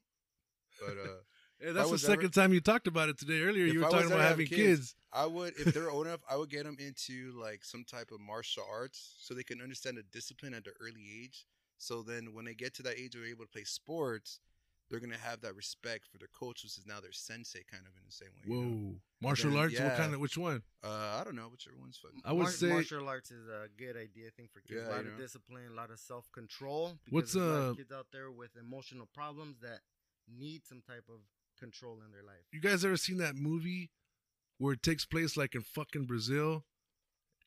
[0.80, 1.20] but uh,
[1.60, 3.42] Hey, that's the was second ever- time you talked about it today.
[3.42, 4.94] Earlier, you were I talking about having kids, kids.
[5.12, 8.20] I would, if they're old enough, I would get them into like some type of
[8.20, 11.46] martial arts so they can understand the discipline at an early age.
[11.78, 14.40] So then, when they get to that age where they're able to play sports,
[14.90, 17.92] they're gonna have that respect for their coach, which is now their sensei, kind of
[17.96, 18.42] in the same way.
[18.46, 18.78] you know?
[18.90, 19.80] Whoa, martial then, arts.
[19.80, 20.20] What kind of?
[20.20, 20.62] Which one?
[20.84, 22.12] Uh, I don't know, whichever one's fun.
[22.24, 24.28] I would Mar- say- martial arts is a good idea.
[24.28, 25.22] I think for kids, Yeah, a lot you of know.
[25.24, 26.98] discipline, a lot of self control.
[27.10, 29.80] What's, there's a lot uh, of kids out there with emotional problems that
[30.28, 31.20] need some type of
[31.58, 32.44] control in their life?
[32.52, 33.90] You guys ever seen that movie
[34.58, 36.64] where it takes place like in fucking Brazil?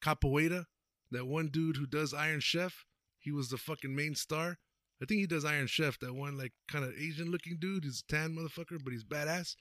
[0.03, 0.65] Capoeira,
[1.11, 2.85] that one dude who does Iron Chef.
[3.19, 4.57] He was the fucking main star.
[5.01, 5.99] I think he does Iron Chef.
[5.99, 7.83] That one like kind of Asian looking dude.
[7.83, 9.55] He's a tan motherfucker, but he's badass.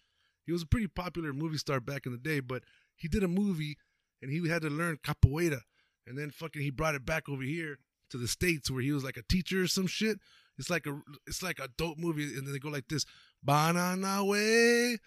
[0.45, 2.63] He was a pretty popular movie star back in the day, but
[2.97, 3.77] he did a movie
[4.23, 5.61] and he had to learn capoeira,
[6.07, 7.79] and then fucking he brought it back over here
[8.11, 10.19] to the states where he was like a teacher or some shit.
[10.59, 13.07] It's like a it's like a dope movie, and then they go like this:
[13.43, 14.99] banana way,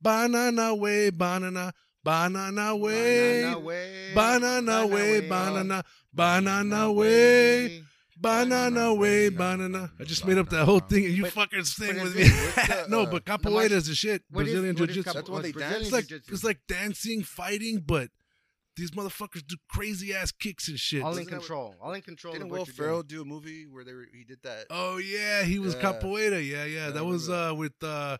[0.00, 1.72] banana way, banana,
[2.04, 4.86] banana way, Banana way, banana oh.
[4.86, 7.82] way, banana, banana way.
[8.20, 9.92] Banana way, banana.
[10.00, 12.22] I just made up that whole thing, and you But- fucking sing with me.
[12.22, 14.28] it- what's the, no, but capoeira is the shit.
[14.28, 15.04] Brazilian jiu-jitsu.
[15.04, 15.86] capo- That's what they Brazilian dance?
[15.86, 18.08] It's like it's like dancing, fighting, but
[18.78, 21.02] these motherfuckers do crazy ass kicks and shit.
[21.02, 21.74] all in Isn't that what- control.
[21.80, 22.32] All in control.
[22.32, 24.66] Didn't of Will Ferrell do a movie where they were, he did that?
[24.70, 25.80] Oh yeah, he was Yeah.
[25.82, 26.40] capoeira.
[26.46, 26.64] Yeah, yeah.
[26.64, 28.18] Yeah, I that was uh with uh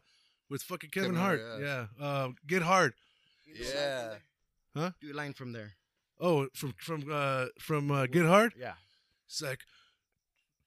[0.51, 1.41] with fucking Kevin, Kevin Hart.
[1.41, 1.87] Hart, yeah.
[2.05, 2.93] Uh Get Hard.
[3.47, 4.17] Yeah.
[4.77, 4.91] Huh?
[5.01, 5.73] Do a line from there.
[6.21, 8.53] Oh, from from uh from uh Get Hard.
[8.59, 8.75] Yeah.
[9.27, 9.61] It's like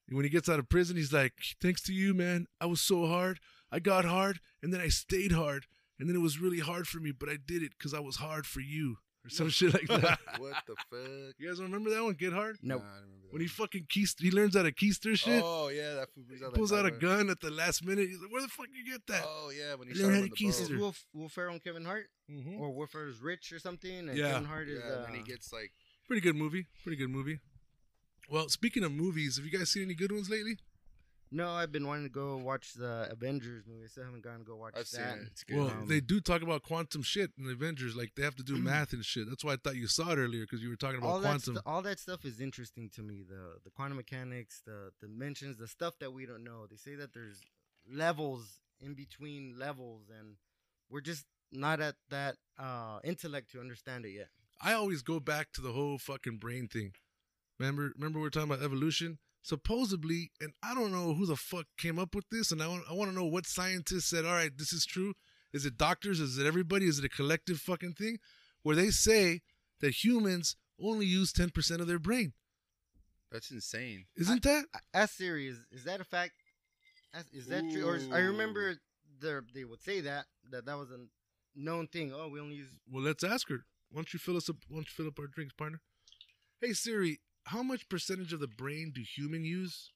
[0.09, 2.47] when he gets out of prison, he's like, "Thanks to you, man.
[2.59, 3.39] I was so hard.
[3.71, 5.65] I got hard, and then I stayed hard,
[5.97, 8.17] and then it was really hard for me, but I did it because I was
[8.17, 11.35] hard for you, or some shit like that." what the fuck?
[11.37, 12.13] You guys remember that one?
[12.13, 12.57] Get hard.
[12.61, 12.77] No.
[12.77, 13.67] Nah, I don't remember that When he one.
[13.67, 15.41] fucking keister, he learns how to keister shit.
[15.43, 18.07] Oh yeah, that fool brings he out pulls out a gun at the last minute.
[18.09, 20.15] He's like, "Where the fuck you get that?" Oh yeah, when he I shot learned
[20.15, 20.47] him how on to the keister.
[20.47, 20.79] This is boat.
[21.13, 22.59] Will, Will Ferrell and Kevin Hart, Mhm.
[22.59, 24.31] or Will Ferrell's rich or something, and Yeah.
[24.31, 24.79] Kevin Hart is.
[24.83, 25.71] Yeah, uh, and he gets like
[26.07, 26.67] Pretty good movie.
[26.83, 27.39] Pretty good movie.
[28.29, 30.57] Well, speaking of movies, have you guys seen any good ones lately?
[31.33, 33.85] No, I've been wanting to go watch the Avengers movie.
[33.85, 35.17] I still haven't gone to go watch I've seen that.
[35.17, 35.23] it.
[35.27, 35.57] It's good.
[35.57, 37.95] Well, Um, they do talk about quantum shit in the Avengers.
[37.95, 39.29] Like they have to do math and shit.
[39.29, 41.27] That's why I thought you saw it earlier because you were talking all about that
[41.29, 41.55] quantum.
[41.55, 43.23] stu- all that stuff is interesting to me.
[43.27, 46.67] The the quantum mechanics, the dimensions, the stuff that we don't know.
[46.69, 47.39] They say that there's
[47.89, 50.35] levels in between levels, and
[50.89, 54.29] we're just not at that uh, intellect to understand it yet.
[54.61, 56.93] I always go back to the whole fucking brain thing.
[57.59, 59.17] Remember, remember we're talking about evolution.
[59.43, 62.83] Supposedly, and I don't know who the fuck came up with this, and I want,
[62.89, 64.23] I want to know what scientists said.
[64.25, 65.13] All right, this is true.
[65.51, 66.19] Is it doctors?
[66.19, 66.85] Is it everybody?
[66.87, 68.19] Is it a collective fucking thing?
[68.63, 69.41] Where they say
[69.81, 72.33] that humans only use ten percent of their brain.
[73.31, 74.05] that's insane.
[74.15, 74.65] Isn't that?
[74.75, 76.33] A- Ask Siri, is, that a fact?
[77.33, 77.85] Is that true?
[77.85, 78.75] Or is, I remember
[79.19, 80.99] there they would say that that that was a
[81.55, 82.13] known thing.
[82.15, 83.65] Oh, we only use Well, let's ask her.
[83.89, 84.57] Why don't you fill us up?
[84.69, 85.81] Why don't you fill up our drinks, partner?
[86.61, 89.91] Hey Siri, how much percentage of the brain do human use?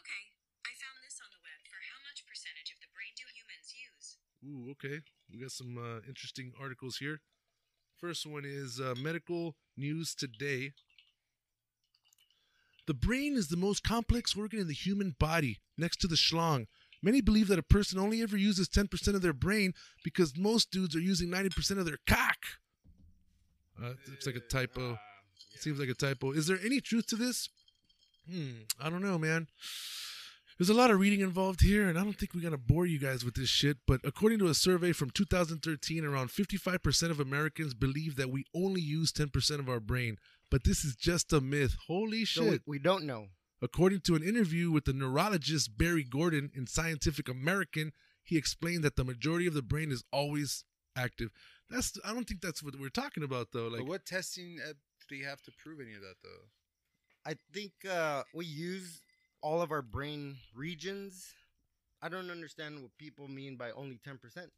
[0.00, 0.22] Okay,
[0.64, 3.68] I found this on the web for how much percentage of the brain do humans
[3.74, 4.18] use?
[4.46, 5.02] Ooh, okay.
[5.30, 7.20] We got some uh, interesting articles here.
[8.00, 10.72] First one is uh, Medical News Today.
[12.86, 16.66] The brain is the most complex organ in the human body, next to the schlong.
[17.02, 20.96] Many believe that a person only ever uses 10% of their brain because most dudes
[20.96, 22.36] are using 90% of their cock.
[23.82, 24.98] Uh, it looks like a typo.
[25.56, 26.32] Seems like a typo.
[26.32, 27.48] Is there any truth to this?
[28.30, 29.48] Hmm, I don't know, man.
[30.58, 32.84] There's a lot of reading involved here, and I don't think we're going to bore
[32.84, 33.78] you guys with this shit.
[33.86, 38.82] But according to a survey from 2013, around 55% of Americans believe that we only
[38.82, 40.18] use 10% of our brain.
[40.50, 41.76] But this is just a myth.
[41.86, 42.62] Holy shit.
[42.66, 43.28] we, we don't know.
[43.62, 48.96] According to an interview with the neurologist Barry Gordon in Scientific American, he explained that
[48.96, 50.64] the majority of the brain is always
[51.00, 51.30] active.
[51.68, 53.68] That's I don't think that's what we're talking about though.
[53.68, 56.46] Like but what testing uh, do they have to prove any of that though?
[57.24, 59.02] I think uh, we use
[59.42, 61.34] all of our brain regions.
[62.02, 64.50] I don't understand what people mean by only ten percent.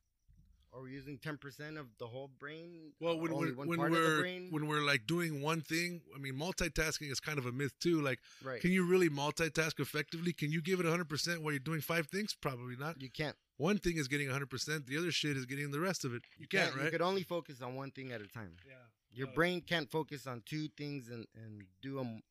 [0.75, 2.93] Are we using ten percent of the whole brain?
[2.99, 4.03] Well, when, only when, one when part of the
[4.51, 7.75] we're when we're like doing one thing, I mean, multitasking is kind of a myth
[7.79, 8.01] too.
[8.01, 10.33] Like, right, can you really multitask effectively?
[10.33, 12.35] Can you give it 100% while you're doing five things?
[12.35, 13.01] Probably not.
[13.03, 13.37] you can't.
[13.59, 16.23] One thing is getting 100%, the other shit is getting the rest of it.
[16.39, 16.91] You, can't, You right?
[16.91, 18.57] could only focus on one thing at a time.
[18.67, 18.75] yeah.
[19.15, 22.23] Your Uh, brain can't focus on two things and and do them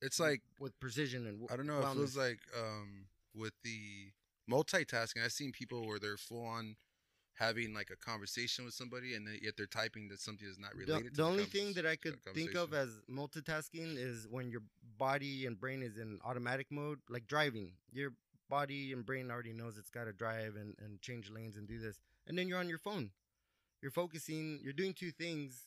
[0.00, 1.46] It's like with precision and.
[1.50, 1.78] I don't know.
[1.80, 1.94] It wellness.
[1.94, 4.12] feels like um with the
[4.50, 5.22] multitasking.
[5.24, 6.76] I've seen people where they're full on
[7.38, 10.74] having like a conversation with somebody, and then yet they're typing that something is not
[10.74, 11.12] related.
[11.14, 14.62] the to only convers- thing that I could think of as multitasking is when your
[14.98, 17.72] body and brain is in automatic mode, like driving.
[17.92, 18.12] Your
[18.50, 21.78] body and brain already knows it's got to drive and, and change lanes and do
[21.78, 22.00] this.
[22.26, 23.10] And then you're on your phone.
[23.80, 25.66] You're focusing, you're doing two things.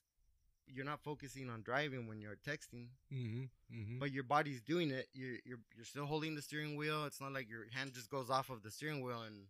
[0.67, 3.43] You're not focusing on driving when you're texting, Mm-hmm.
[3.75, 3.99] Mm-hmm.
[3.99, 5.07] but your body's doing it.
[5.13, 7.05] You're, you're, you're still holding the steering wheel.
[7.05, 9.45] It's not like your hand just goes off of the steering wheel and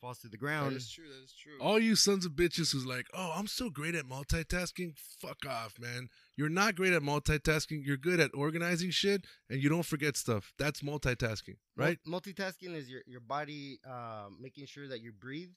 [0.00, 0.76] falls to the ground.
[0.76, 1.08] is true.
[1.08, 1.54] That is true.
[1.60, 4.96] All you sons of bitches who's like, oh, I'm so great at multitasking.
[5.20, 6.08] Fuck off, man.
[6.36, 7.84] You're not great at multitasking.
[7.84, 10.52] You're good at organizing shit and you don't forget stuff.
[10.58, 11.98] That's multitasking, Mul- right?
[12.06, 15.50] multitasking is your, your body uh, making sure that you breathe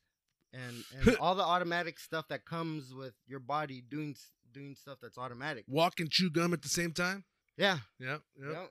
[0.53, 4.15] and, and all the automatic stuff that comes with your body doing
[4.51, 5.63] doing stuff that's automatic.
[5.67, 7.23] Walk and chew gum at the same time.
[7.57, 7.79] Yeah.
[7.99, 8.17] Yeah.
[8.41, 8.51] Yeah.
[8.51, 8.65] yeah.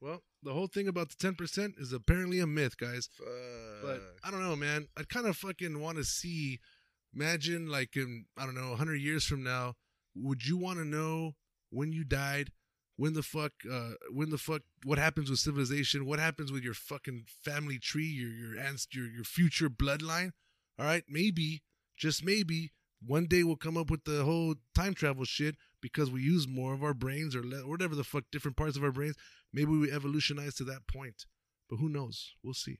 [0.00, 3.10] Well, the whole thing about the 10% is apparently a myth, guys.
[3.18, 3.26] Fuck.
[3.82, 4.86] But I don't know, man.
[4.96, 6.60] I kind of fucking want to see.
[7.14, 9.74] Imagine, like, in, I don't know, 100 years from now,
[10.14, 11.32] would you want to know
[11.70, 12.52] when you died?
[12.96, 16.06] When the fuck, uh, when the fuck, what happens with civilization?
[16.06, 20.30] What happens with your fucking family tree, your your ants, your your future bloodline?
[20.78, 21.62] All right, maybe,
[21.98, 22.72] just maybe,
[23.04, 26.72] one day we'll come up with the whole time travel shit because we use more
[26.74, 29.16] of our brains or le- whatever the fuck, different parts of our brains.
[29.52, 31.26] Maybe we evolutionize to that point,
[31.70, 32.34] but who knows?
[32.42, 32.78] We'll see.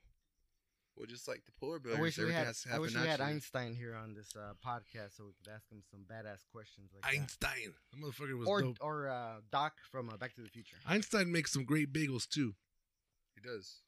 [0.97, 3.21] well, just like the polar bears, I wish we had I wish we had.
[3.21, 7.15] Einstein here on this uh, podcast so we could ask him some badass questions like.
[7.15, 8.79] Einstein, that motherfucker was or dope.
[8.81, 10.77] or uh, Doc from uh, Back to the Future.
[10.89, 12.55] Einstein makes some great bagels too.
[13.35, 13.83] He does.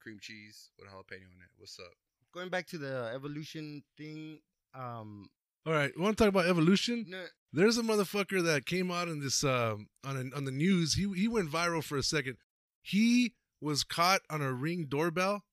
[0.00, 1.50] Cream cheese with jalapeno on it.
[1.58, 1.92] What's up?
[2.32, 4.38] Going back to the evolution thing,
[4.74, 5.28] um,
[5.66, 7.06] All right, we want to talk about evolution.
[7.08, 7.24] no,
[7.56, 10.94] There's a motherfucker that came out in this um, on on the news.
[10.94, 12.36] He he went viral for a second.
[12.82, 15.44] He was caught on a ring doorbell,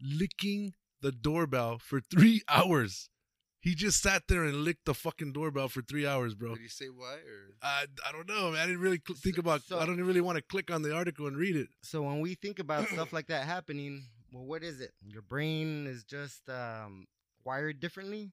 [0.00, 3.08] licking the doorbell for three hours.
[3.60, 6.50] He just sat there and licked the fucking doorbell for three hours, bro.
[6.54, 7.54] Did he say why or?
[7.62, 8.50] I I don't know.
[8.50, 8.60] Man.
[8.60, 9.62] I didn't really cl- think So- about.
[9.62, 11.68] so- I don't really want to click on the article and read it.
[11.82, 14.92] so when we think about stuff like that happening, well, what is it?
[15.06, 17.06] Your brain is just um,
[17.44, 18.32] wired differently.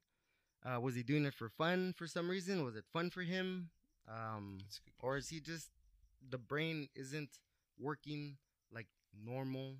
[0.65, 2.63] Uh, was he doing it for fun for some reason?
[2.63, 3.69] Was it fun for him?
[4.07, 5.69] Um, That's a good or is he just
[6.29, 7.29] the brain isn't
[7.79, 8.37] working
[8.71, 8.87] like
[9.25, 9.75] normal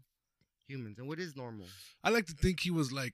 [0.67, 0.98] humans?
[0.98, 1.67] And what is normal?
[2.04, 3.13] I like to think he was like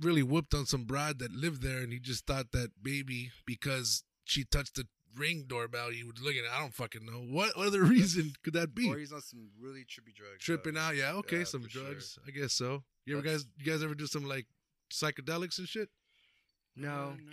[0.00, 4.04] really whooped on some broad that lived there, and he just thought that maybe because
[4.24, 4.86] she touched the
[5.16, 6.44] ring doorbell, he would look at.
[6.54, 7.18] I don't fucking know.
[7.34, 8.88] What other reason could that be?
[8.88, 10.38] Or he's on some really trippy drugs.
[10.44, 11.84] Tripping out, yeah, okay, Yeah, some for sure.
[11.86, 12.84] drugs, I guess so.
[13.04, 14.46] You ever That's- guys, you guys ever do some like
[14.92, 15.88] psychedelics and shit?
[16.78, 16.88] No.
[16.88, 17.32] Uh, no.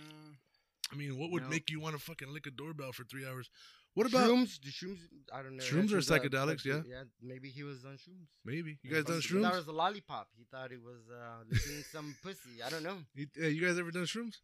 [0.92, 1.48] I mean, what would No.
[1.48, 3.48] make you want to fucking lick a doorbell for three hours?
[3.94, 4.60] What about shrooms?
[4.60, 4.98] Do shrooms?
[5.32, 5.64] I don't know.
[5.64, 6.82] Shrooms That's are just, uh, psychedelics, like, yeah.
[6.86, 8.28] Yeah, maybe he was on shrooms.
[8.44, 9.56] maybe you guys done He thought it shrooms?
[9.56, 10.28] was a lollipop.
[10.36, 12.62] He thought it was uh, licking some pussy.
[12.64, 12.98] I don't know.
[13.14, 14.36] You, yeah, you guys ever done shrooms?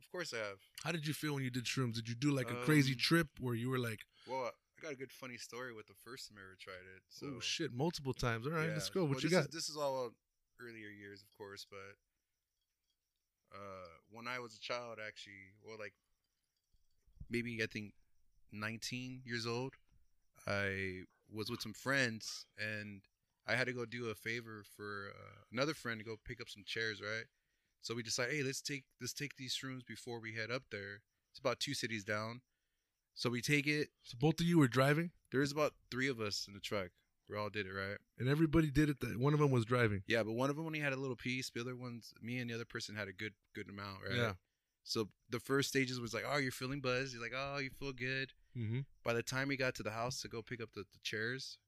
[0.00, 0.58] Of course I have.
[0.82, 1.94] How did you feel when you did shrooms?
[1.94, 4.92] Did you do like a crazy Um, trip where you were like, Well, I got
[4.92, 7.02] a good funny story with the first time I ever tried it.
[7.10, 8.46] So oh shit, multiple times?
[8.46, 8.72] All right, yeah.
[8.74, 9.02] let's go.
[9.04, 9.48] What Well, you this got?
[9.48, 10.10] Is, this is all
[10.60, 11.96] earlier years, of course, but
[13.52, 15.94] uh, when I was a child, actually, well, like
[17.30, 17.92] maybe I think
[18.52, 19.74] 19 years old,
[20.46, 23.02] I was with some friends and
[23.46, 26.48] I had to go do a favor for uh, another friend to go pick up
[26.48, 27.26] some chairs, right?
[27.82, 31.02] So we decided, hey, let's take let's take these shrooms before we head up there.
[31.30, 32.40] It's about two cities down.
[33.14, 33.88] So we take it.
[34.02, 36.88] So both of you were driving, There's about three of us in the truck.
[37.28, 37.98] We all did it, right?
[38.18, 39.00] and everybody did it.
[39.00, 40.02] That one of them was driving.
[40.06, 41.50] Yeah, but one of them only had a little piece.
[41.50, 44.16] The other ones, me and the other person had a good good amount, right?
[44.16, 44.32] Yeah.
[44.84, 47.12] So the first stages was like, oh, you're feeling buzzed.
[47.12, 48.32] You're like, oh, you feel good.
[48.56, 48.80] Mm-hmm.
[49.04, 51.58] By the time we got to the house to go pick up the, the chairs,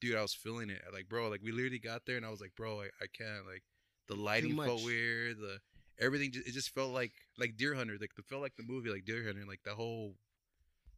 [0.00, 0.82] dude, I was feeling it.
[0.92, 3.46] Like, bro, like we literally got there and I was like, bro, I, I can't.
[3.46, 3.62] Like,
[4.08, 5.38] the lighting felt weird.
[5.38, 5.60] The
[6.00, 7.96] everything, ju- it just felt like like Deer Hunter.
[8.00, 9.44] Like, it felt like the movie, like Deer Hunter.
[9.46, 10.16] Like the whole,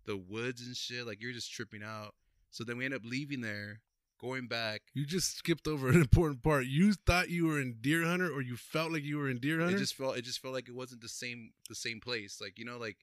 [0.06, 1.06] the woods and shit.
[1.06, 2.14] Like you're just tripping out.
[2.50, 3.80] So then we end up leaving there,
[4.20, 4.82] going back.
[4.94, 6.66] You just skipped over an important part.
[6.66, 9.60] You thought you were in Deer Hunter, or you felt like you were in Deer
[9.60, 9.76] Hunter.
[9.76, 12.40] It just felt it just felt like it wasn't the same the same place.
[12.40, 12.98] Like you know, like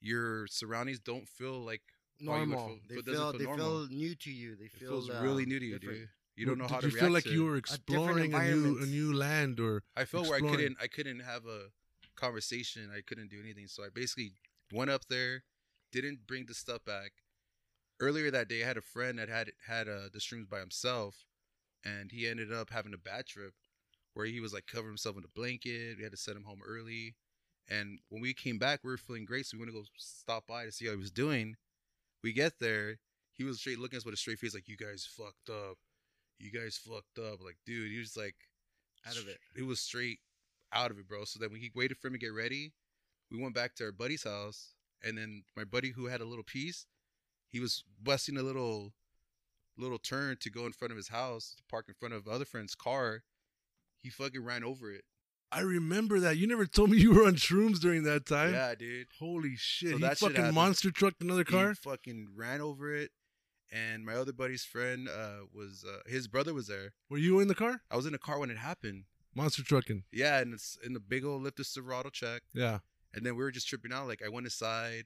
[0.00, 1.82] your surroundings don't feel like
[2.24, 2.68] how you would Normal.
[2.68, 3.86] feel- they feel, feel they normal.
[3.86, 4.56] feel new to you.
[4.56, 6.00] They it feel feels uh, really new to you, different.
[6.00, 6.08] dude.
[6.36, 8.54] You don't know Did how to you react feel like to you were exploring a,
[8.54, 11.70] new a new land, or I felt where I couldn't I couldn't have a
[12.16, 12.90] conversation.
[12.96, 13.66] I couldn't do anything.
[13.66, 14.32] So I basically
[14.72, 15.42] went up there,
[15.92, 17.10] didn't bring the stuff back.
[18.00, 21.26] Earlier that day, I had a friend that had had uh, the shrooms by himself,
[21.84, 23.54] and he ended up having a bad trip
[24.14, 25.96] where he was like covering himself in a blanket.
[25.98, 27.16] We had to send him home early,
[27.68, 29.46] and when we came back, we were feeling great.
[29.46, 31.56] So we went to go stop by to see how he was doing.
[32.22, 32.98] We get there,
[33.32, 35.78] he was straight looking at us with a straight face, like "You guys fucked up.
[36.38, 38.36] You guys fucked up." Like, dude, he was like
[39.06, 39.38] Out of it.
[39.56, 40.20] it was straight
[40.72, 41.24] out of it, bro.
[41.24, 42.72] So then he waited for him to get ready,
[43.30, 46.44] we went back to our buddy's house, and then my buddy who had a little
[46.44, 46.86] piece,
[47.50, 48.92] he was busting a little,
[49.76, 52.44] little turn to go in front of his house to park in front of other
[52.44, 53.22] friend's car,
[53.96, 55.04] he fucking ran over it.
[55.50, 56.36] I remember that.
[56.36, 58.52] You never told me you were on shrooms during that time.
[58.52, 59.06] yeah, dude.
[59.18, 59.90] Holy shit!
[59.92, 61.70] So he that fucking monster trucked another car.
[61.70, 63.12] He fucking ran over it,
[63.72, 66.92] and my other buddy's friend uh, was uh, his brother was there.
[67.08, 67.80] Were you in the car?
[67.90, 69.04] I was in the car when it happened.
[69.34, 70.04] Monster trucking.
[70.12, 72.80] Yeah, and it's in the big old of Silverado check, Yeah.
[73.14, 74.06] and then we were just tripping out.
[74.06, 75.04] Like I went aside,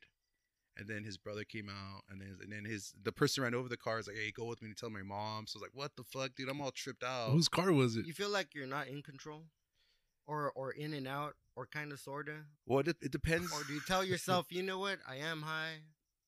[0.76, 3.68] and then his brother came out, and then and then his the person ran over
[3.68, 3.98] the car.
[3.98, 5.92] Is like, "Hey, go with me to tell my mom." So I was like, "What
[5.96, 6.48] the fuck, dude?
[6.48, 8.06] I'm all tripped out." Whose car was it?
[8.06, 9.44] You feel like you're not in control,
[10.26, 13.52] or or in and out, or kind of sorta, well, it, it depends.
[13.52, 15.82] or do you tell yourself, you know what, I am high,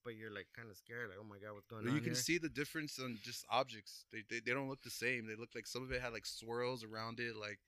[0.05, 2.03] but you're like kind of scared, like oh my god, what's going Well, on you
[2.03, 2.22] can here?
[2.22, 4.05] see the difference on just objects.
[4.12, 5.26] They, they they don't look the same.
[5.26, 7.34] They look like some of it had like swirls around it.
[7.36, 7.61] Like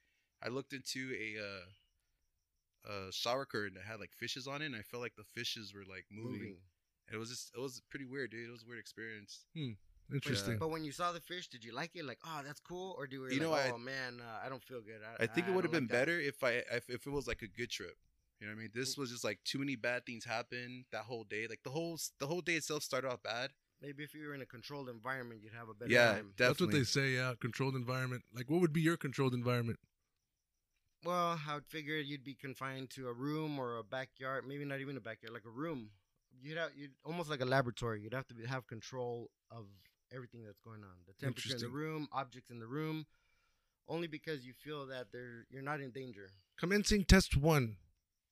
[0.43, 1.65] I looked into a uh,
[2.87, 5.75] a shower curtain that had like fishes on it, and I felt like the fishes
[5.75, 6.33] were like moving.
[6.33, 6.57] moving.
[7.13, 8.49] It was just it was pretty weird, dude.
[8.49, 9.45] It was a weird experience.
[9.55, 9.73] Hmm.
[10.11, 10.59] Uh, Interesting.
[10.59, 12.05] But when you saw the fish, did you like it?
[12.05, 14.49] Like, oh, that's cool, or do you, You like, know, I- oh man, uh, I
[14.49, 15.01] don't feel good.
[15.03, 17.11] I, I think it would have been like that." better if I if, if it
[17.11, 17.97] was like a good trip.
[18.41, 18.71] You know what I mean?
[18.75, 18.99] This mm.
[18.99, 21.47] was just like too many bad things happened that whole day.
[21.49, 23.51] Like the whole the whole day itself started off bad.
[23.81, 26.33] Maybe if you were in a controlled environment, you'd have a better Yeah, time.
[26.39, 27.11] That's what they say.
[27.11, 28.23] Yeah, controlled environment.
[28.35, 29.79] Like, what would be your controlled environment?
[31.05, 34.81] Well, I would figure you'd be confined to a room or a backyard, maybe not
[34.81, 35.91] even a backyard, like a room.
[36.43, 38.01] You'd have you'd almost like a laboratory.
[38.01, 39.67] You'd have to be, have control of
[40.15, 43.07] everything that's going on, the temperature in the room, objects in the room,
[43.89, 46.31] only because you feel that they're you're not in danger.
[46.59, 47.77] Commencing test one.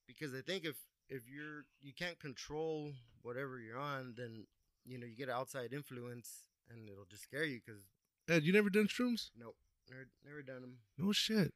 [0.07, 0.75] Because I think if
[1.09, 2.91] if you're you can't control
[3.21, 4.45] whatever you're on, then
[4.85, 6.29] you know you get outside influence
[6.69, 7.59] and it'll just scare you.
[7.65, 7.81] Because
[8.27, 9.29] Ed, you never done shrooms?
[9.39, 9.55] nope,
[9.89, 10.77] never never done them.
[10.97, 11.53] No shit.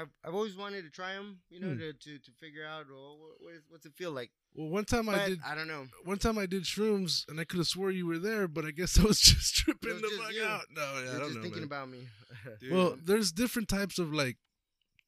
[0.00, 1.78] I've I've always wanted to try them, you know, Hmm.
[1.78, 4.30] to, to to figure out well, what, is, what's it feel like.
[4.54, 5.40] Well, one time But I did.
[5.44, 5.86] I don't know.
[6.04, 8.70] One time I did shrooms, and I could have swore you were there, but I
[8.70, 10.44] guess I was just tripping was the just fuck you.
[10.44, 10.62] out.
[10.74, 11.42] No, yeah, You're I don't just know.
[11.42, 11.66] thinking man.
[11.66, 11.98] about me.
[12.70, 14.36] Well, there's different types of like,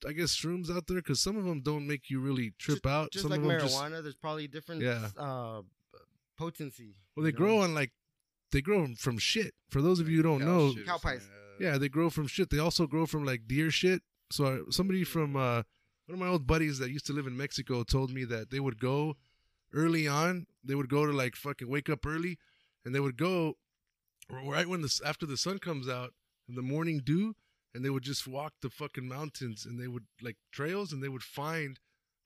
[0.06, 2.86] I guess shrooms out there because some of them don't make you really trip Just-
[2.86, 3.10] out.
[3.12, 5.08] just some like of them marijuana, just there's probably different Yeah.
[5.16, 5.62] uh,
[6.36, 6.94] potency.
[7.16, 7.62] well, they you grow know?
[7.64, 7.92] on like
[8.52, 9.54] they grow from shit.
[9.70, 11.28] For those of you who don't cow know, Cow pies.
[11.60, 12.50] yeah, they grow from shit.
[12.50, 14.02] They also grow from like deer shit.
[14.30, 15.62] So somebody from uh,
[16.06, 18.60] one of my old buddies that used to live in Mexico told me that they
[18.60, 19.16] would go
[19.74, 20.46] early on.
[20.64, 22.38] They would go to like fucking wake up early,
[22.84, 23.54] and they would go
[24.30, 26.12] right when the after the sun comes out
[26.48, 27.34] in the morning dew,
[27.74, 31.08] and they would just walk the fucking mountains, and they would like trails, and they
[31.08, 31.80] would find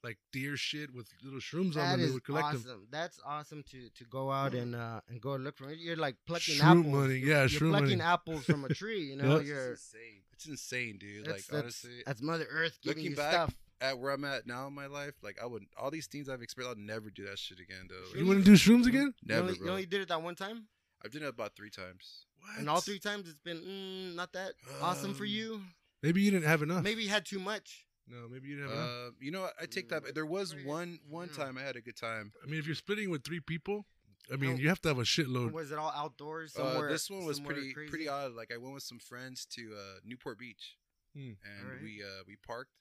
[0.05, 2.07] like deer shit with little shrooms on That them.
[2.07, 2.63] They would collect awesome.
[2.69, 2.87] them.
[2.91, 5.79] That's awesome to to go out and uh and go look for it.
[5.79, 6.87] You're like plucking Shroom apples.
[6.87, 8.01] money, You're- yeah, you're shroom plucking money.
[8.15, 9.05] apples from a tree.
[9.11, 9.41] You know, Yep.
[9.41, 10.21] It's you're insane.
[10.35, 11.25] It's insane, dude.
[11.25, 13.55] that's, like that's, honestly, that's Mother Earth giving looking you back stuff.
[13.81, 16.43] at where I'm at now in my life, like I would all these things I've
[16.43, 18.05] experienced, I'll never do that shit again, though.
[18.11, 19.15] Like, You want to do shrooms again?
[19.23, 20.67] You never, only, you only did it that one time,
[21.05, 22.27] I've done it about three times.
[22.41, 22.59] What?
[22.59, 24.53] and all three times it's been mm, not that
[24.83, 25.61] awesome for Um, you.
[26.03, 26.83] Maybe you didn't have enough.
[26.85, 27.87] Maybe you had too much.
[28.07, 28.91] No, maybe you didn't have enough.
[28.91, 29.49] Uh, you know.
[29.61, 30.15] I take Mm, that.
[30.15, 31.37] There was one one Mm.
[31.37, 32.33] time I had a good time.
[32.43, 33.87] I mean, if you're splitting with three people,
[34.33, 34.57] I mean, No.
[34.61, 35.53] you have to have a shitload.
[35.53, 36.91] Was it all outdoors Uh, somewhere?
[36.91, 37.89] this one was somewhere pretty crazy?
[37.91, 38.33] pretty odd.
[38.33, 40.77] Like I went with some friends to uh, Newport Beach,
[41.15, 41.33] Hmm.
[41.43, 41.83] and Alright.
[41.83, 42.73] we uh, we parked,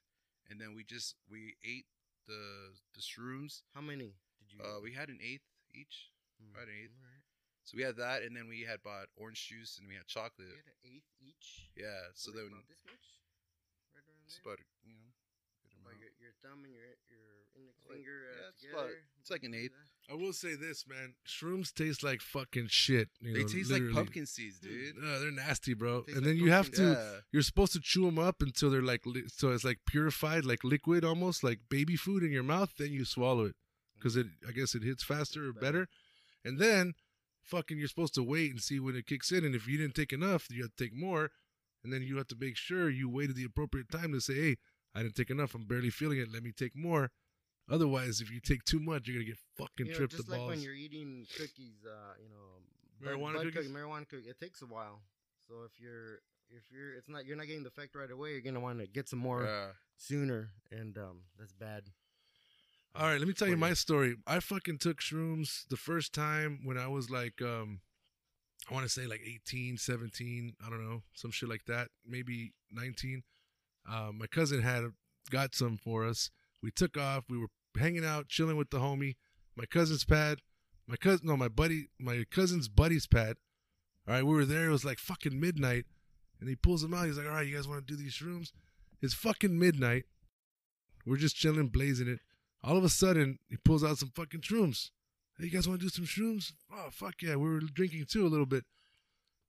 [0.50, 1.86] and then we just we ate
[2.28, 3.64] the the shrooms.
[3.74, 4.60] How many did you?
[4.62, 6.96] Uh, we had an eighth each, Hmm, had an eighth.
[7.00, 7.24] alright.
[7.64, 10.48] so we had that, and then we had bought orange juice and we had chocolate.
[10.50, 11.70] You had an eighth each.
[11.78, 13.20] Yeah, so like then about this much,
[13.96, 14.54] right around it's there.
[14.54, 15.13] about you know, good About amount.
[16.42, 17.26] Your, your thumb and your your
[17.56, 19.00] index Like, finger uh, yeah, it's about- together.
[19.20, 19.74] it's like an Something eighth.
[20.12, 21.14] I will say this, man.
[21.26, 23.10] Shrooms taste like fucking shit.
[23.22, 23.94] You they know, taste literally.
[23.94, 24.96] like pumpkin seeds, dude.
[24.98, 26.02] Uh, they're nasty, bro.
[26.02, 26.84] Taste and like then you have to.
[26.92, 27.20] Yeah.
[27.32, 30.64] You're supposed to chew them up until they're like, li- so it's like purified, like
[30.66, 32.74] liquid, almost like baby food in your mouth.
[32.78, 33.56] Then you swallow it
[33.96, 35.88] because it, I guess, it hits faster or better.
[36.44, 36.96] And then,
[37.42, 39.46] fucking, you're supposed to wait and see when it kicks in.
[39.46, 41.32] And if you didn't take enough, you have to take more.
[41.82, 44.58] And then you have to make sure you waited the appropriate time to say, "Hey,
[44.96, 45.56] I didn't take enough.
[45.56, 46.32] I'm barely feeling it.
[46.32, 47.12] Let me take more."
[47.70, 50.32] Otherwise, if you take too much, you're gonna get fucking You know, tripped just the
[50.32, 50.50] like balls.
[50.50, 52.62] when you're eating cookies, uh, you know,
[53.02, 53.54] Marijuana cookies?
[53.54, 54.30] cookie- marijuana cookie.
[54.30, 55.02] It takes a while.
[55.48, 58.42] So if you're if you're it's not you're not getting the effect right away, you're
[58.42, 59.72] gonna want to get some more Yeah.
[59.98, 61.92] sooner, and um, that's bad.
[62.96, 64.18] All right, let me tell you my story.
[64.28, 67.82] I fucking took shrooms the first time when I was like, um,
[68.70, 72.54] I want to say like 18, 17, I don't know, some shit like that, maybe
[72.70, 73.24] 19.
[73.90, 74.84] Um, my cousin had
[75.30, 76.30] got some for us.
[76.62, 77.26] We took off.
[77.30, 79.16] We were hanging out, chilling with the homie.
[79.56, 80.40] My cousin's pad,
[80.88, 83.38] my cousin, no, my buddy, my cousin's buddy's pad.
[84.08, 84.66] All right, we were there.
[84.66, 85.86] It was like fucking midnight,
[86.40, 87.06] and he pulls them out.
[87.06, 88.52] He's like, "All right, you guys want to do these shrooms?"
[89.02, 90.06] It's fucking midnight.
[91.06, 92.20] We're just chilling, blazing it.
[92.64, 94.92] All of a sudden, he pulls out some fucking shrooms.
[95.38, 96.54] Hey, you guys want to do some shrooms?
[96.72, 97.36] Oh, fuck yeah.
[97.36, 98.64] We were drinking too a little bit.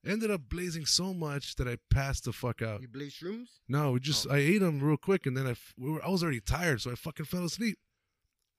[0.07, 2.82] Ended up blazing so much that I passed the fuck out.
[2.82, 3.48] You blaze shrooms?
[3.68, 4.34] No, we just oh.
[4.34, 6.82] I ate them real quick, and then I f- we were, I was already tired,
[6.82, 7.78] so I fucking fell asleep.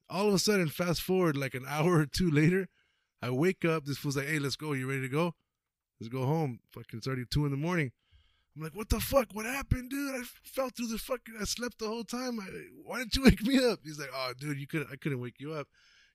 [0.10, 2.68] All of a sudden, fast forward like an hour or two later,
[3.22, 3.86] I wake up.
[3.86, 4.74] This fool's like, "Hey, let's go.
[4.74, 5.36] You ready to go?
[6.00, 7.92] Let's go home." Fucking, it's already two in the morning.
[8.56, 9.28] I'm like, "What the fuck?
[9.34, 10.16] What happened, dude?
[10.16, 11.36] I fell through the fucking.
[11.40, 12.40] I slept the whole time.
[12.40, 12.48] I,
[12.84, 14.88] why didn't you wake me up?" He's like, "Oh, dude, you could.
[14.92, 15.68] I couldn't wake you up.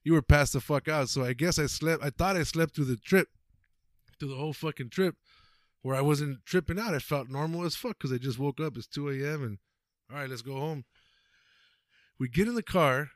[0.02, 1.08] You were passed the fuck out.
[1.08, 2.02] So I guess I slept.
[2.02, 3.28] I thought I slept through the trip,
[4.20, 5.16] through the whole fucking trip."
[5.82, 6.94] where I wasn't tripping out.
[6.94, 8.76] I felt normal as fuck because I just woke up.
[8.76, 9.42] It's 2 a.m.
[9.42, 9.58] and
[10.10, 10.84] all right, let's go home.
[12.18, 13.10] We get in the car,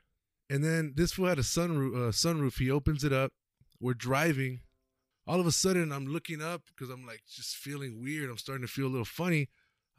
[0.49, 1.95] and then this fool had a sunroof.
[1.95, 2.57] Uh, sunroof.
[2.57, 3.33] He opens it up.
[3.79, 4.61] We're driving.
[5.27, 8.29] All of a sudden, I'm looking up because I'm like just feeling weird.
[8.29, 9.49] I'm starting to feel a little funny.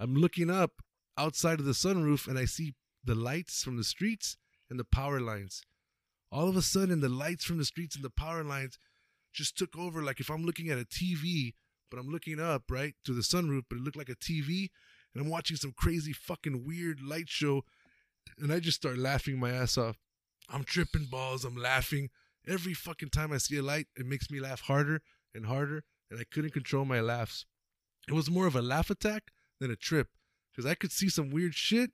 [0.01, 0.73] I'm looking up
[1.19, 4.37] outside of the sunroof, and I see the lights from the streets
[4.71, 5.63] and the power lines.
[6.33, 8.79] All of a sudden, the lights from the streets and the power lines
[9.37, 10.03] just took over.
[10.03, 11.53] Like if I'm looking at a TV
[11.91, 14.68] but I'm looking up, right, to the sunroof, but it looked like a TV,
[15.14, 17.62] and I'm watching some crazy fucking weird light show,
[18.39, 19.97] and I just start laughing my ass off.
[20.49, 22.11] I'm tripping balls, I'm laughing.
[22.47, 25.03] Every fucking time I see a light, it makes me laugh harder
[25.34, 27.47] and harder, and I couldn't control my laughs.
[28.09, 30.09] It was more of a laugh attack than a trip,
[30.53, 31.91] because I could see some weird shit,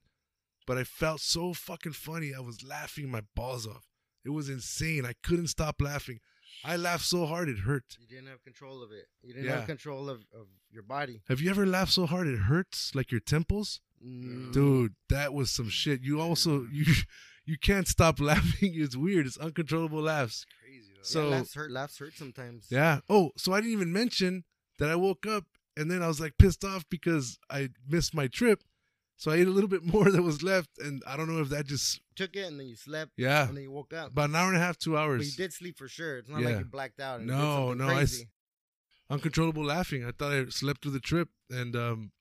[0.66, 2.32] but I felt so fucking funny.
[2.34, 3.88] I was laughing my balls off.
[4.24, 5.04] It was insane.
[5.04, 6.20] I couldn't stop laughing.
[6.64, 7.96] I laughed so hard it hurt.
[8.00, 9.06] You didn't have control of it.
[9.22, 9.56] You didn't Yeah.
[9.58, 11.22] have control of, of your body.
[11.28, 13.80] Have you ever laughed so hard it hurts, like your temples?
[14.04, 14.52] Mm.
[14.52, 16.02] Dude, that was some shit.
[16.02, 16.84] You also you
[17.44, 18.72] you can't stop laughing.
[18.74, 19.26] It's weird.
[19.26, 20.44] It's uncontrollable laughs.
[20.64, 21.02] Crazy though.
[21.02, 21.70] So- yeah, laughs hurt.
[21.70, 22.66] Laughs hurt sometimes.
[22.70, 23.00] Yeah.
[23.08, 24.44] Oh, so I didn't even mention
[24.78, 25.44] that I woke up
[25.76, 28.62] and then I was like pissed off because I missed my trip.
[29.16, 31.48] So I ate a little bit more that was left, and I don't know if
[31.50, 33.12] that just Took it and then you slept.
[33.16, 34.08] yeah And then you woke up.
[34.10, 35.20] about an hour and a half, two hours.
[35.20, 36.18] But you did sleep for sure.
[36.18, 36.48] It's not Yeah.
[36.48, 37.22] like you blacked out.
[37.22, 38.28] No, no, I Crazy.
[39.10, 40.04] uncontrollable laughing.
[40.04, 42.12] I thought I slept through the trip, and um,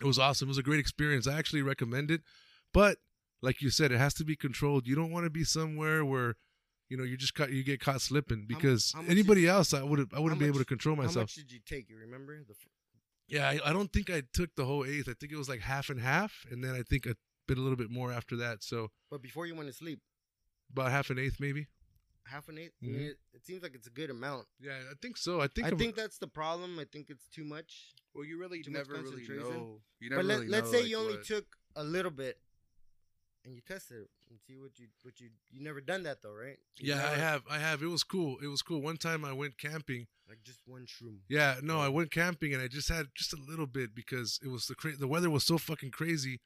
[0.00, 0.48] it was awesome.
[0.48, 1.26] It was a great experience.
[1.26, 2.22] I actually recommend it,
[2.72, 2.98] but
[3.42, 4.86] like you said, it has to be controlled.
[4.86, 6.36] You don't want to be somewhere where
[6.88, 9.82] you know you just caught, you get caught slipping because how much anybody else, I
[9.82, 11.14] would I wouldn't be much- able to control myself.
[11.14, 11.88] How much did you take?
[11.88, 12.38] You remember?
[12.46, 12.54] The,
[13.30, 15.08] Yeah, I, I don't think I took the whole eighth.
[15.08, 17.12] I think it was like half and half, and then I think I
[17.48, 18.62] bit a little bit more after that.
[18.62, 20.00] So but before you went to sleep,
[20.72, 21.66] about half an eighth, maybe.
[22.26, 22.74] half an eighth.
[22.82, 24.46] I mean, it, it seems like it's a good amount.
[24.60, 25.40] Yeah, I think so.
[25.40, 26.78] I think I I'm- think that's the problem.
[26.78, 27.94] I think it's too much.
[28.14, 29.52] Well, you really Too much never really concentration?
[29.52, 29.80] know.
[30.00, 31.44] You never But let, really let's know, say like, you only what- took
[31.76, 32.38] a little bit,
[33.44, 36.34] and you test it and see what you what you you never done that though,
[36.34, 36.58] right?
[36.78, 37.42] You yeah, I have.
[37.50, 37.82] I have.
[37.82, 38.36] It was cool.
[38.42, 38.80] It was cool.
[38.80, 40.06] One time I went camping.
[40.28, 41.18] like just one shroom.
[41.28, 44.48] Yeah, no, I went camping and I just had just a little bit because it
[44.48, 46.40] was the cra- the weather was so fucking crazy.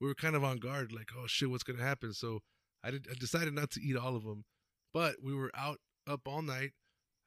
[0.00, 2.12] We were kind of on guard, like, oh shit, what's gonna happen?
[2.12, 2.40] So
[2.82, 3.06] I did.
[3.10, 4.44] I decided not to eat all of them,
[4.92, 6.72] but we were out up all night.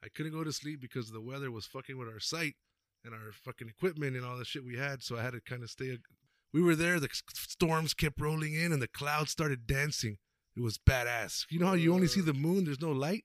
[0.04, 2.54] I couldn't go to sleep because the weather was fucking with our sight
[3.04, 5.02] and our fucking equipment and all the shit we had.
[5.02, 5.98] So I had to kind of stay.
[6.52, 6.98] We were there.
[6.98, 10.18] The storms kept rolling in and the clouds started dancing.
[10.56, 11.44] It was badass.
[11.50, 12.34] You know how you only see the uh.
[12.34, 12.64] moon?
[12.64, 13.24] There's no light.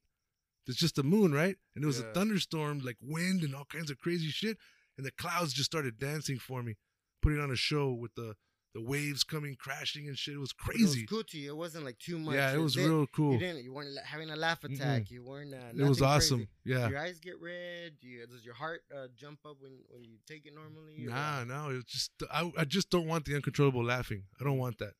[0.65, 1.55] There's just the moon, right?
[1.75, 4.57] And it was a thunderstorm, like wind and all kinds of crazy shit.
[4.97, 6.75] And the clouds just started dancing for me,
[7.21, 8.35] putting on a show with the
[8.73, 10.33] the waves coming crashing and shit.
[10.33, 10.83] It was But crazy.
[10.83, 11.49] It was cool to you.
[11.51, 12.35] It wasn't like too much.
[12.35, 13.33] yeah, it was did- real cool.
[13.33, 13.63] You didn't.
[13.63, 15.11] You weren't having a laugh attack.
[15.11, 15.53] You weren't.
[15.53, 16.39] Uh, It was awesome.
[16.39, 16.49] crazy.
[16.65, 16.89] Yeah.
[16.89, 17.93] Your eyes get red.
[18.01, 21.05] Do you, does your heart uh, jump up when, when you take it normally?
[21.05, 24.23] or- Nah, no, it's just I, I just don't want the uncontrollable laughing.
[24.39, 24.93] I don't want that.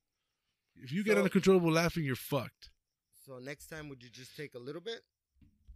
[0.76, 2.70] If you get So- uncontrollable laughing, you're fucked.
[3.26, 5.00] So next time, would you just take a little bit,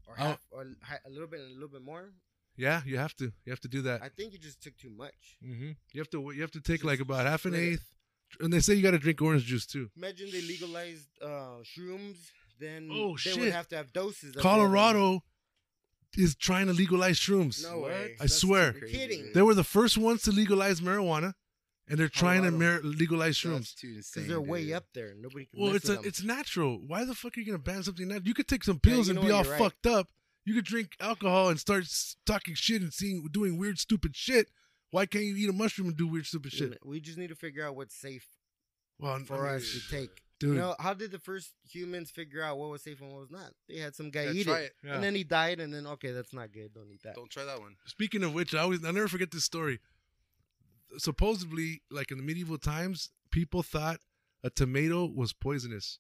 [0.06, 0.64] or half, or
[1.06, 2.12] a little bit and a little bit more?
[2.58, 3.26] Yeah, you have to.
[3.46, 4.02] You have to do that.
[4.02, 5.38] I think you just took too much.
[5.44, 6.32] hmm You have to.
[6.36, 7.72] You have to take Just like about half an split it.
[7.74, 7.86] eighth,
[8.40, 9.90] and they say you got to drink orange juice too.
[9.96, 12.18] Imagine they legalized uh, shrooms,
[12.60, 13.40] then Oh, they shit.
[13.40, 14.32] would have to have doses.
[14.32, 14.42] of it.
[14.42, 15.22] Colorado
[16.18, 17.64] is trying to legalize shrooms.
[17.64, 17.92] No What?
[17.92, 18.16] way.
[18.20, 18.74] I swear.
[18.80, 19.32] You're kidding.
[19.34, 21.34] They were the first ones to legalize marijuana,
[21.88, 22.82] and they're trying to Colorado.
[22.82, 23.76] mar- legalize That's shrooms.
[23.76, 24.24] too insane.
[24.24, 25.14] Because they're way up there.
[25.16, 25.60] Nobody can.
[25.62, 26.08] Well, mess it's with a, them.
[26.08, 26.80] it's natural.
[26.88, 29.08] Why the fuck are you gonna ban something that you could take some Yeah, pills
[29.10, 30.08] you and be what, all fucked up?
[30.48, 31.84] You could drink alcohol and start
[32.26, 34.48] talking shit and seeing doing weird stupid shit.
[34.92, 36.80] Why can't you eat a mushroom and do weird stupid shit?
[36.86, 38.26] We just need to figure out what's safe
[38.98, 40.24] Well, I for mean, us to take.
[40.40, 40.52] dude.
[40.52, 43.30] You know, how did the first humans figure out what was safe and what was
[43.30, 43.52] not?
[43.68, 44.74] They had some guy Yeah, eat it, it.
[44.86, 44.94] Yeah.
[44.96, 46.74] and then he died, and then okay, that's not good.
[46.74, 47.16] Don't eat that.
[47.16, 47.76] Don't try that one.
[47.86, 49.80] Speaking of which, I always I never forget this story.
[50.98, 54.00] Supposedly, like in the medieval times, people thought
[54.44, 56.00] a tomato was poisonous.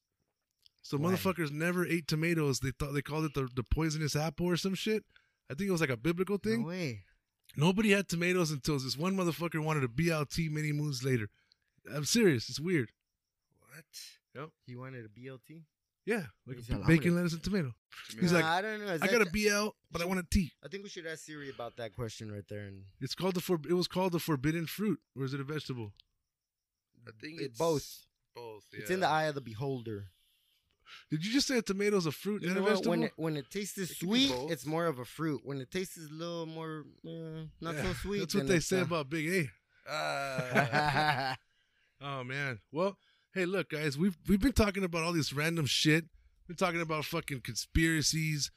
[0.88, 1.12] So Why?
[1.12, 2.62] motherfuckers never ate tomatoes.
[2.62, 5.04] They thought they called it the, the poisonous apple or some shit.
[5.52, 6.62] I think it was like a biblical thing.
[6.62, 7.02] No way.
[7.58, 11.28] Nobody had tomatoes until this one motherfucker wanted a BLT many moons later.
[11.94, 12.48] I'm serious.
[12.48, 12.92] It's weird.
[13.60, 13.84] What?
[14.34, 14.50] Yep.
[14.66, 15.64] He wanted a BLT.
[16.06, 17.74] Yeah, like a bacon, gonna- lettuce, and tomato.
[18.10, 18.22] Tomato.
[18.22, 18.94] He's like, I don't know.
[18.94, 20.54] Is I that got a the- BL, but I want a T.
[20.64, 22.62] I think we should ask Siri about that question right there.
[22.68, 23.60] And It's called the for.
[23.70, 25.92] It was called the forbidden fruit, or is it a vegetable?
[27.06, 28.06] I think It- it's both.
[28.34, 28.64] Both.
[28.72, 28.80] Yeah.
[28.82, 30.12] It's in the eye of the beholder.
[31.12, 32.70] Did you just say a tomato's a fruit You and a what?
[32.70, 32.90] vegetable?
[32.92, 35.42] When it when it tastes It sweet, it's more of a fruit.
[35.44, 38.80] When it tastes a little more uh, not Yeah, so sweet, That's what they say
[38.80, 39.50] uh, about Big A.
[39.90, 41.38] Ah.
[42.02, 42.60] Oh man.
[42.72, 42.98] Well,
[43.34, 46.06] hey, look, guys, we've we've been talking about all this random shit.
[46.48, 48.52] We're talking about fucking conspiracies,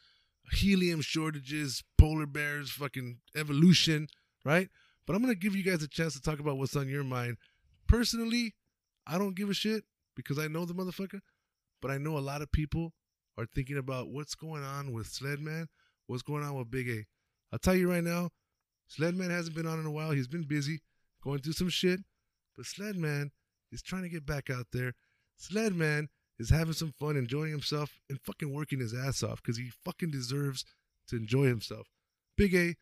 [0.53, 4.09] helium shortages, polar bears, fucking evolution,
[4.45, 4.69] right?
[5.07, 7.37] But I'm gonna give you guys a chance to talk about what's on your mind.
[7.89, 8.55] Personally,
[9.07, 11.21] I don't give a shit because I know the motherfucker,
[11.81, 12.93] but I know a lot of people
[13.39, 15.67] are thinking about what's going on with Sledman,
[16.07, 17.07] what's going on with Big A.
[17.53, 18.31] I'll tell you right now,
[18.91, 20.11] Sledman hasn't been on in a while.
[20.11, 20.81] He's been busy
[21.23, 22.01] going through some shit.
[22.57, 23.31] But Sledman
[23.73, 24.95] is trying to get back out there.
[25.41, 26.09] Sledman
[26.39, 30.11] is having some fun, enjoying himself, and fucking working his ass off because he fucking
[30.11, 30.65] deserves
[31.09, 31.87] to enjoy himself.
[32.37, 32.75] Big A,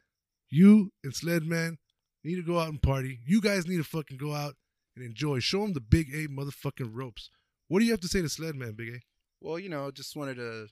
[0.51, 1.77] you and Sledman
[2.25, 3.21] need to go out and party.
[3.27, 4.55] You guys need to fucking go out
[4.97, 5.41] and enjoy.
[5.41, 7.31] Show him the Big A motherfucking ropes.
[7.69, 9.01] What do you have to say to Sledman, Big A?
[9.43, 10.69] Well, you know, just wanted to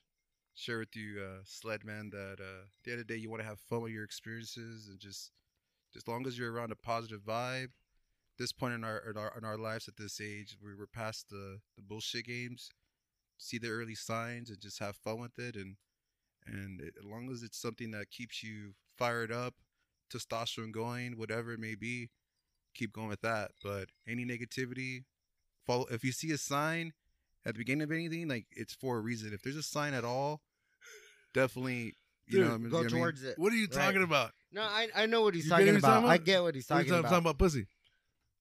[0.54, 3.42] share with you, uh, Sledman, that uh, at the end of the day, you want
[3.42, 5.30] to have fun with your experiences and just,
[5.94, 7.68] as long as you're around a positive vibe.
[8.38, 11.28] This point in our in our, in our lives at this age, we were past
[11.30, 12.70] the the bullshit games.
[13.38, 15.76] See the early signs and just have fun with it, and
[16.46, 19.54] and it, as long as it's something that keeps you fired up,
[20.12, 22.10] testosterone going, whatever it may be,
[22.74, 23.52] keep going with that.
[23.62, 25.04] But any negativity,
[25.66, 25.86] follow.
[25.90, 26.92] If you see a sign
[27.44, 29.32] at the beginning of anything, like it's for a reason.
[29.32, 30.40] If there's a sign at all,
[31.34, 31.94] definitely,
[32.26, 33.00] you Dude, know, what I mean- go you know what I mean?
[33.02, 33.38] towards it.
[33.38, 33.72] What are you Right.
[33.72, 34.32] talking about?
[34.52, 35.94] No, I I know what he's You get talking what he's about.
[35.94, 37.02] talking I get what he's talking about.
[37.02, 37.66] talking about pussy?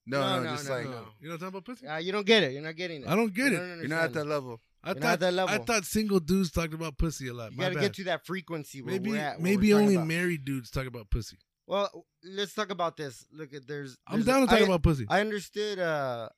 [0.07, 0.89] No, No, no, no, just no, like no.
[0.91, 1.88] You know what I'm talking about pussy?
[1.88, 2.51] Uh, you don't get it.
[2.53, 3.07] You're not getting it.
[3.07, 3.59] I don't get You it.
[3.59, 4.61] don't you're not at that level.
[4.84, 7.51] I You're thought not at that I thought single dudes talked about pussy a lot.
[7.51, 7.82] You My got to bad.
[7.82, 8.84] get to that frequency.
[8.84, 10.07] Where maybe we're at, where maybe we're talking only about.
[10.07, 11.38] married dudes talk about pussy.
[11.65, 13.26] Well, let's talk about this.
[13.32, 13.97] Look at there's.
[14.05, 15.07] I'm there's down to talk I- about pussy.
[15.09, 16.30] I understood uh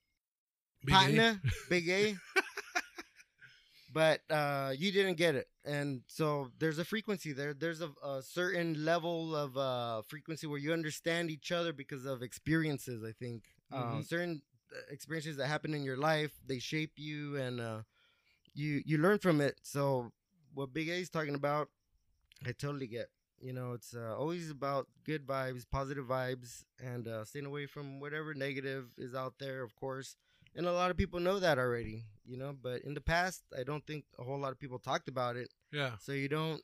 [0.87, 1.23] Big A.
[1.23, 2.19] partner, big A,
[3.91, 7.53] but uh you didn't get it, and so there's a frequency there.
[7.53, 12.21] There's a, a certain level of uh frequency where you understand each other because of
[12.23, 13.03] experiences.
[13.03, 13.43] I think
[13.75, 14.03] uh, Mhm.
[14.03, 14.41] certain
[14.73, 17.81] uh, experiences that happen in your life they shape you, and uh
[18.53, 19.59] you you learn from it.
[19.63, 20.11] So
[20.53, 21.69] what Big A is talking about,
[22.45, 23.09] I totally get.
[23.41, 27.99] You know, it's uh, always about good vibes, positive vibes, and uh, staying away from
[27.99, 30.15] whatever negative is out there, of course.
[30.57, 32.53] And a lot of people know that already, you know.
[32.61, 35.49] But in the past, I don't think a whole lot of people talked about it.
[35.71, 35.91] Yeah.
[36.01, 36.61] So you don't.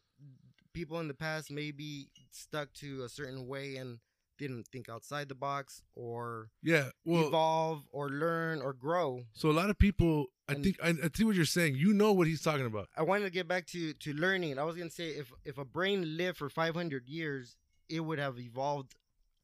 [0.73, 3.99] People in the past maybe stuck to a certain way and
[4.39, 6.89] didn't think outside the box or Yeah.
[7.05, 9.25] Well, evolve or learn or grow.
[9.33, 11.75] so a lot of people, I And- think, I, I see what you're saying.
[11.75, 12.89] You know what he's talking about.
[12.97, 14.57] I wanted to get back to to learning.
[14.57, 17.55] I was gonna say if if a brain lived for 500 years,
[17.87, 18.95] it would have evolved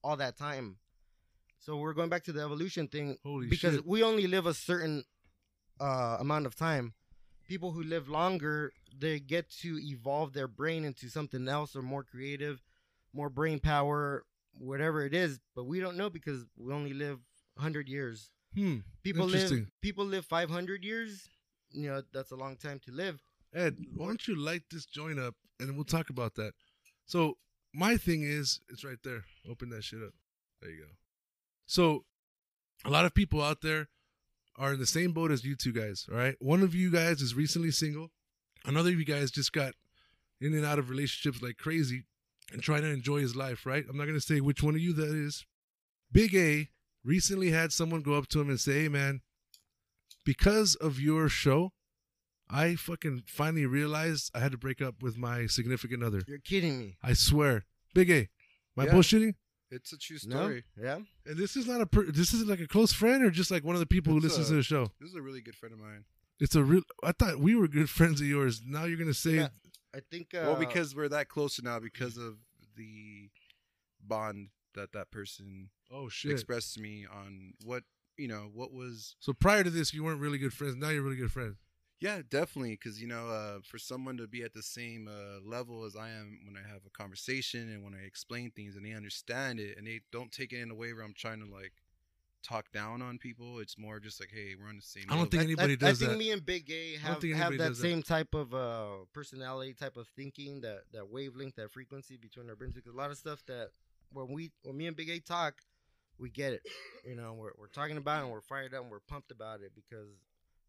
[0.04, 0.78] all that time.
[1.60, 3.86] So we're going back to the evolution thing Holy because shit.
[3.86, 5.04] we only live a certain
[5.80, 6.94] uh, amount of time.
[7.48, 12.04] People who live longer, they get to evolve their brain into something else or more
[12.04, 12.62] creative,
[13.14, 14.24] more brain power,
[14.58, 15.40] whatever it is.
[15.56, 17.20] But we don't know because we only live
[17.56, 18.30] 100 years.
[18.56, 18.78] Hmm.
[19.04, 21.28] People live people live 500 years.
[21.72, 23.22] You know that's a long time to live.
[23.54, 26.54] Ed, why don't you light this joint up and we'll talk about that.
[27.06, 27.38] So
[27.74, 29.24] my thing is, it's right there.
[29.50, 30.14] Open that shit up.
[30.62, 30.90] There you go.
[31.70, 32.04] So
[32.84, 33.90] a lot of people out there
[34.58, 36.08] are in the same boat as you two guys.
[36.12, 36.36] All right.
[36.40, 38.10] One of you guys is recently single.
[38.66, 39.76] Another of you guys just got
[40.42, 42.06] in and out of relationships like crazy
[42.52, 43.68] and trying to enjoy his life.
[43.68, 43.86] Right.
[43.88, 45.46] I'm not gonna say which one of you that is.
[46.12, 46.70] Big A
[47.04, 49.22] recently had someone go up to him and say, "Hey, man,
[50.26, 51.72] because of your show."
[52.50, 56.24] I fucking finally realized I had to break up with my significant other.
[56.28, 56.98] You're kidding me.
[57.04, 57.66] I swear.
[57.94, 58.28] Big A.
[58.76, 58.94] My Yeah.
[58.94, 59.36] bullshitting?
[59.72, 60.36] It's a true No?
[60.38, 60.64] story.
[60.82, 61.00] Yeah.
[61.26, 63.64] And this is not a per- this is like a close friend or just like
[63.64, 64.92] one of the people who listens a- to the show.
[65.00, 66.06] This is a really good friend of mine.
[66.40, 68.62] It's a real I thought we were good friends of yours.
[68.66, 69.50] Now you're going to say Yeah.
[69.94, 70.34] I think.
[70.34, 72.38] Uh, well, because we're that close now because of
[72.76, 73.30] the
[74.06, 76.32] bond that that person oh shit.
[76.32, 77.84] expressed to me on what
[78.18, 80.76] you know what was so prior to this you weren't really good friends.
[80.76, 81.58] Now you're really good friends.
[82.00, 85.86] Yeah definitely because you know uh, for someone to be at the same uh, level
[85.86, 88.94] as I am when I have a conversation and when I explain things and they
[88.94, 91.74] understand it and they don't take it in a way where I'm trying to like
[92.42, 93.60] talk down on people.
[93.60, 95.04] It's more just like hey we're on the same.
[95.10, 95.32] I don't level.
[95.32, 96.18] think anybody I, does I think that.
[96.18, 97.84] me and Big A have, have that does that.
[97.84, 102.56] same type of uh, personality, type of thinking, that that wavelength, that frequency between our
[102.56, 102.74] brains.
[102.74, 103.70] Because a lot of stuff that
[104.14, 105.56] when we when me and Big A talk,
[106.18, 106.62] we get it.
[107.06, 109.62] You know, we're we're talking about it and we're fired up and we're pumped about
[109.62, 110.08] it because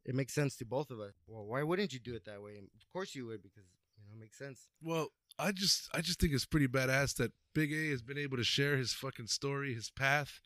[0.05, 1.15] it makes sense to both of us.
[1.27, 2.53] Well, why wouldn't you do it that way?
[2.59, 3.65] Of course you would because
[3.97, 4.69] you know it makes sense.
[4.83, 8.37] Well, I just I just think it's pretty badass that Big A has been able
[8.37, 10.41] to share his fucking story, his path.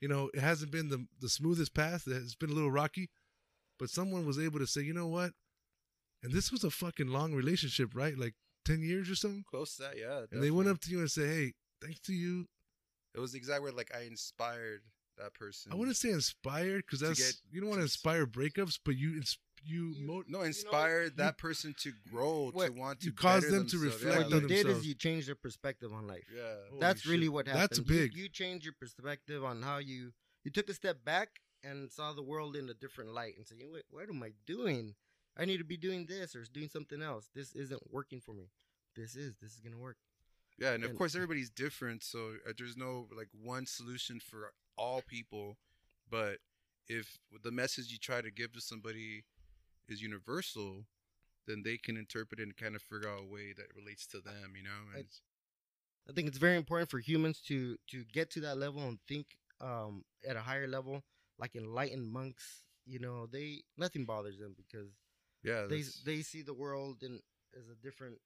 [0.00, 2.04] You know, it hasn't been the the smoothest path.
[2.06, 3.10] It's been a little rocky,
[3.78, 5.32] but someone was able to say, you know what?
[6.22, 8.16] And this was a fucking long relationship, right?
[8.16, 8.34] Like
[8.64, 9.44] ten years or something.
[9.48, 10.22] Close to that, yeah.
[10.30, 12.46] And they went up to you and say, hey, thanks to you.
[13.14, 14.82] It was the exact word like I inspired
[15.18, 15.72] that person.
[15.72, 19.16] I wouldn't say inspired because that's get- you don't want to inspire breakups, but you
[19.16, 23.12] ins- you, You- mo- no inspired that person to grow, What- to want to you
[23.12, 24.04] caused better them to themselves.
[24.04, 26.24] reflect what yeah, you did is you change their perspective on life.
[26.32, 26.56] yeah.
[26.68, 27.10] Holy That's shit.
[27.10, 27.62] really what happened.
[27.62, 28.14] That's big.
[28.16, 30.12] You, change your perspective on how you
[30.44, 33.58] you took a step back and saw the world in a different light and said,
[33.60, 34.94] "Wait, what am I doing?
[35.36, 37.28] I need to be doing this or doing something else.
[37.34, 38.50] This isn't working for me.
[38.94, 39.34] This is.
[39.40, 39.96] This is gonna work."
[40.58, 45.02] Yeah, and of course everybody's different, so uh, there's no like one solution for all
[45.06, 45.56] people.
[46.10, 46.38] But
[46.88, 49.24] if the message you try to give to somebody
[49.88, 50.86] is universal,
[51.46, 54.20] then they can interpret it and kind of figure out a way that relates to
[54.20, 54.70] them, you know.
[54.92, 55.22] I- And it's-
[56.08, 59.36] I think it's very important for humans to to get to that level and think
[59.60, 61.02] um, at a higher level,
[61.38, 62.64] like enlightened monks.
[62.84, 64.92] You know, they nothing bothers them because
[65.42, 67.22] yeah, they that's- they see the world in
[67.54, 68.20] as a different.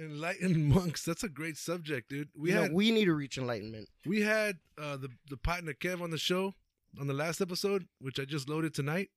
[0.00, 1.04] Enlightened monks.
[1.04, 2.28] That's a great subject, dude.
[2.36, 3.88] We you know, we need to reach enlightenment.
[4.06, 6.54] we had uh, the the partner Kev on the show
[7.00, 9.10] on the last episode, which I just loaded tonight.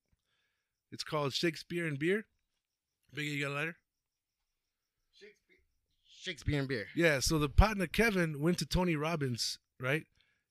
[0.91, 2.25] It's called Shakespeare and Beer.
[3.15, 3.75] Biggie, you got a lighter?
[5.13, 5.57] Shakespeare,
[6.05, 6.87] Shakespeare and beer.
[6.95, 7.19] Yeah.
[7.19, 10.03] So the partner Kevin went to Tony Robbins, right?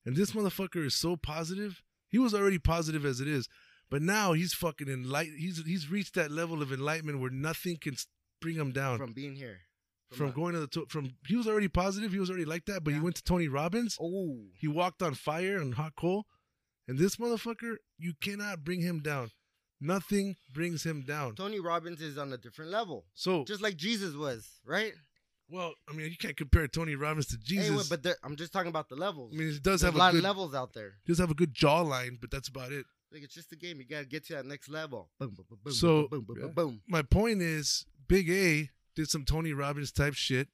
[0.06, 1.82] And this motherfucker is so positive.
[2.08, 3.48] He was already positive as it is,
[3.90, 5.38] but now he's fucking enlightened.
[5.38, 7.96] He's he's reached that level of enlightenment where nothing can
[8.40, 8.98] bring him down.
[8.98, 9.60] from being here.
[10.14, 12.82] From going to the to- from he was already positive he was already like that
[12.84, 16.24] but he went to tony robbins oh he walked on fire and hot coal
[16.88, 19.30] and this motherfucker you cannot bring him down
[19.80, 24.14] nothing brings him down Tony Robbins is on a different level, so just like Jesus
[24.14, 24.92] was, right?
[25.50, 28.50] well i mean you can't compare tony robbins to jesus wait, but there- I'm just
[28.50, 29.30] talking about the levels.
[29.34, 30.94] i mean he does There's have a a, lot good of levels out there.
[31.04, 33.78] he does have a good jawline but that's about it Like it's just a game.
[33.78, 35.10] You gotta get to that next level.
[35.20, 36.80] Boom, boom, boom, boom, So- boom, boom, boom, boom, boom.
[36.88, 40.48] my point is big a did some tony robbins type shit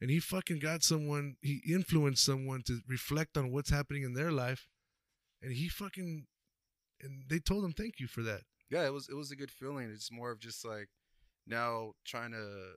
[0.00, 4.32] and he fucking got someone he influenced someone to reflect on what's happening in their
[4.32, 4.68] life
[5.42, 6.26] and he fucking
[7.00, 9.50] and they told him thank you for that yeah, it was it was a good
[9.50, 9.90] feeling.
[9.90, 10.88] It's more of just like
[11.46, 12.72] now trying to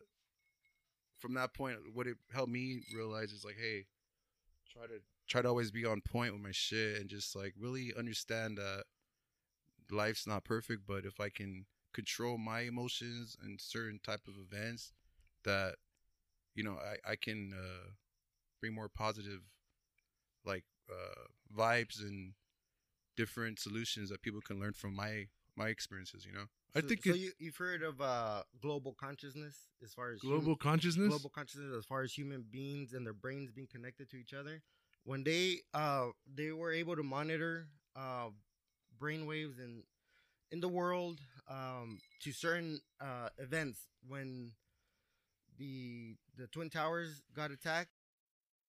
[1.17, 3.85] from that point what it helped me realize is like, hey,
[4.71, 7.91] try to try to always be on point with my shit and just like really
[7.97, 8.83] understand that
[9.91, 11.65] life's not perfect, but if I can
[11.99, 14.91] control my emotions and certain type of events
[15.43, 15.75] that
[16.55, 17.87] you know, I I can uh
[18.59, 19.41] bring more positive
[20.45, 21.23] like uh
[21.55, 22.33] vibes and
[23.15, 26.45] different solutions that people can learn from my my experiences, you know.
[26.75, 27.09] I So- think so.
[27.11, 31.29] it- You, you've heard of uh, global consciousness as far as global human- consciousness global
[31.29, 34.61] consciousness as far as human beings and their brains being connected to each other.
[35.03, 36.07] When they uh
[36.39, 38.29] they were able to monitor uh
[38.99, 39.83] brain waves in
[40.51, 41.19] in the world
[41.49, 44.51] um to certain uh events when
[45.57, 47.89] the the twin towers got attacked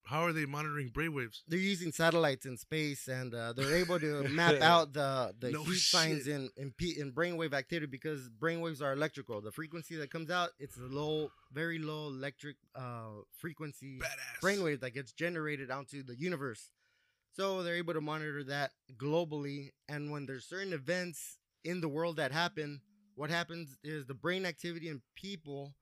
[0.04, 4.22] how are they monitoring brainwaves they're using satellites in space and uh, they're able to
[4.30, 8.80] map out the the No heat signs in in, P, in brainwave activity because brainwaves
[8.82, 9.40] are electrical.
[9.40, 14.80] The frequency that comes out it's a low, very low electric uh, frequency badass brainwave
[14.80, 16.70] that gets generated onto the universe.
[17.32, 19.70] So they're able to monitor that globally.
[19.88, 22.80] And when there's certain events in the world that happen,
[23.14, 25.74] what happens is the brain activity in people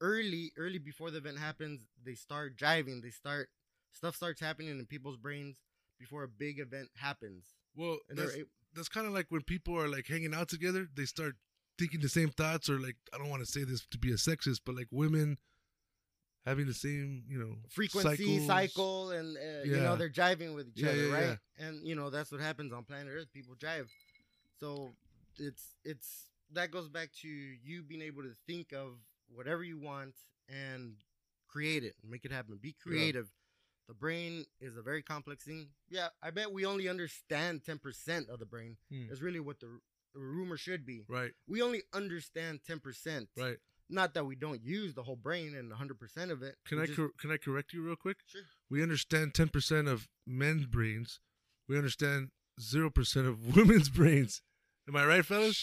[0.00, 3.02] early, early before the event happens, they start jiving.
[3.02, 3.48] They start
[3.92, 5.58] stuff starts happening in people's brains
[5.98, 7.44] before a big event happens.
[7.76, 8.36] well And that's,
[8.74, 11.34] that's kind of like when people are like hanging out together they start
[11.78, 14.14] thinking the same thoughts or like i don't want to say this to be a
[14.16, 15.36] sexist but like women
[16.44, 18.46] having the same you know frequency cycles.
[18.46, 21.94] cycle and uh, you know they're jiving with each Yeah, other yeah, right and you
[21.94, 23.86] know that's what happens on planet earth people jive
[24.62, 24.92] so
[25.38, 28.90] it's it's that goes back to you being able to think of
[29.34, 30.14] whatever you want
[30.48, 30.94] and
[31.48, 32.58] create it make it happen.
[32.60, 33.30] Be creative.
[33.88, 35.68] The brain is a very complex thing.
[35.90, 38.76] Yeah i bet we only understand 10% of the brain.
[38.90, 39.10] Hmm.
[39.12, 39.80] is really what the r-
[40.14, 41.04] rumor should be.
[41.08, 41.32] Right.
[41.48, 43.56] We only understand 10% right.
[43.90, 46.54] Not that we don't use the whole brain and 100% of it.
[46.66, 48.18] Can we i just- cor- can i correct you real quick?
[48.26, 48.42] Sure.
[48.70, 51.20] We understand 10% of men's brains.
[51.68, 54.40] We understand 0% of women's brains
[54.88, 55.58] am i right fellas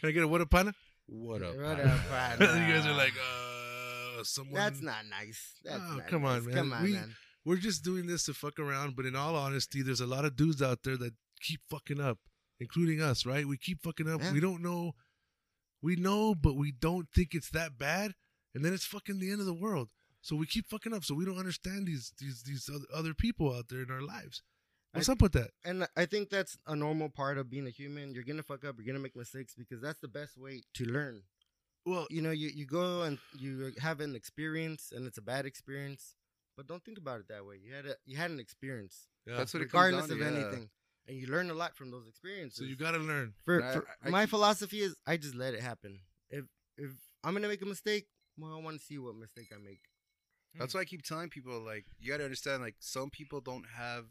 [0.00, 0.74] can i get a what up partner
[1.06, 1.56] What up?
[1.56, 1.84] What partner?
[1.92, 2.46] up, partner?
[2.66, 5.54] you guys are like uh someone That's not nice.
[5.64, 6.46] That's Oh, not come on, nice.
[6.46, 6.54] man.
[6.56, 7.14] Come on, We- man.
[7.44, 10.36] we're just doing this to fuck around but in all honesty there's a lot of
[10.36, 12.18] dudes out there that keep fucking up
[12.60, 13.46] including us, right?
[13.46, 14.20] We keep fucking up.
[14.20, 14.32] Yeah.
[14.32, 14.92] We don't know.
[15.80, 18.14] We know, but we don't think it's that bad,
[18.52, 19.90] and then it's fucking the end of the world.
[20.22, 21.04] So we keep fucking up.
[21.04, 24.42] So we don't understand these these these oth- other people out there in our lives.
[24.92, 25.50] What's I- up with that?
[25.64, 28.14] and I think that's a normal part of being a human.
[28.14, 28.76] You're gonna fuck up.
[28.78, 31.22] You're gonna make mistakes because that's the best way to learn.
[31.86, 35.46] Well, You know, you, you go and you have an experience, and it's a bad
[35.46, 36.16] experience,
[36.56, 37.56] but don't think about it that way.
[37.62, 39.36] You had a you had an experience, yeah.
[39.36, 40.26] That's what it comes down of to, yeah.
[40.26, 40.70] anything,
[41.06, 42.58] and you learn a lot from those experiences.
[42.58, 43.34] so you got to learn.
[43.44, 46.00] For, I- for- I- I my keep- philosophy is I just let it happen.
[46.30, 46.44] If
[46.76, 46.90] if
[47.24, 49.80] I'm gonna make a mistake, well, I want to see what mistake I make.
[50.54, 50.58] Hmm.
[50.60, 53.66] That's why I keep telling people like you got to understand like some people don't
[53.76, 54.04] have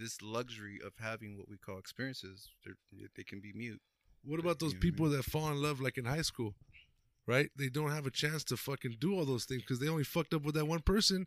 [0.00, 2.48] this luxury of having what we call experiences.
[2.64, 2.74] They're,
[3.16, 3.80] they can be mute.
[4.24, 6.22] What about those You know what I people that fall in love like in high
[6.22, 6.54] school,
[7.26, 7.50] right?
[7.56, 10.34] They don't have a chance to fucking do all those things because they only fucked
[10.34, 11.26] up with that one person.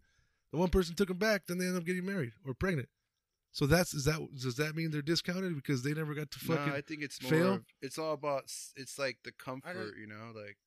[0.51, 2.89] The one person took them back, then they end up getting married or pregnant.
[3.51, 6.55] So that's is that does that mean they're discounted because they never got to No,
[6.55, 7.31] fucking I think it's more.
[7.31, 7.53] fail?
[7.53, 8.43] Of, it's all about.
[8.75, 10.57] It's like the comfort, you know, like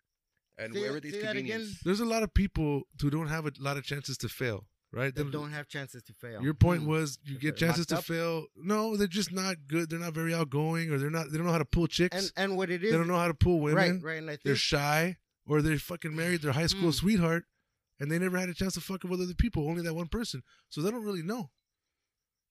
[0.58, 1.80] and Say that- everything's say convenience.
[1.84, 5.14] There's a lot of people who don't have a lot of chances to fail, right?
[5.14, 6.42] They, Them- don't have chances to fail.
[6.42, 6.88] Your point Hmm.
[6.88, 8.04] was you If get chances to up?
[8.04, 8.46] fail.
[8.56, 9.90] No, they're just not good.
[9.90, 11.30] They're not very outgoing, or they're not.
[11.30, 12.16] They don't know how to pull chicks.
[12.16, 13.94] and and what it is, they don't know how to pull women.
[13.96, 15.16] right, right, and I They're shy,
[15.46, 16.98] or they're fucking married their high school Hmm.
[17.02, 17.44] sweetheart,
[18.00, 19.68] and they never had a chance to fuck with other people.
[19.68, 21.50] Only that one person, so they don't really know.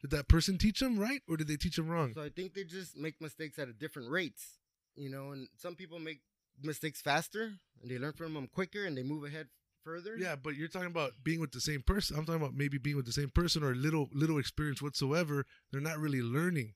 [0.02, 2.14] Did that person teach them right, or did they teach them wrong?
[2.14, 4.60] So I think they just make mistakes at a different rates,
[4.96, 5.32] you know.
[5.32, 6.22] And some people make
[6.62, 9.48] mistakes faster, and they learn from them quicker, and they move ahead
[9.86, 10.18] further.
[10.18, 12.18] Yeah, but you're talking about being with the same person.
[12.18, 15.46] I'm talking about maybe being with the same person or little little experience whatsoever.
[15.72, 16.74] They're not really learning.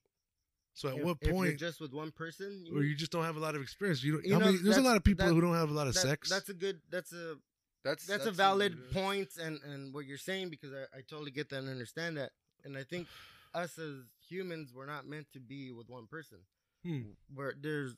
[0.76, 3.12] So at If- what if you're point, just with one person, you, or you just
[3.12, 4.01] don't have a lot of experience?
[4.03, 4.26] You don't.
[4.26, 5.88] You how know, many, there's a lot of people that- who don't have a lot
[5.88, 6.30] of that- sex.
[6.30, 6.80] That's a good.
[6.89, 7.36] That's a
[7.84, 11.49] That's that's, a valid point, and and what you're saying because I, I totally get
[11.49, 12.32] that and understand that,
[12.64, 13.07] and I think
[13.53, 13.95] us as
[14.30, 16.38] humans we're not meant to be with one person.
[16.86, 17.01] Hmm.
[17.34, 17.95] Where there's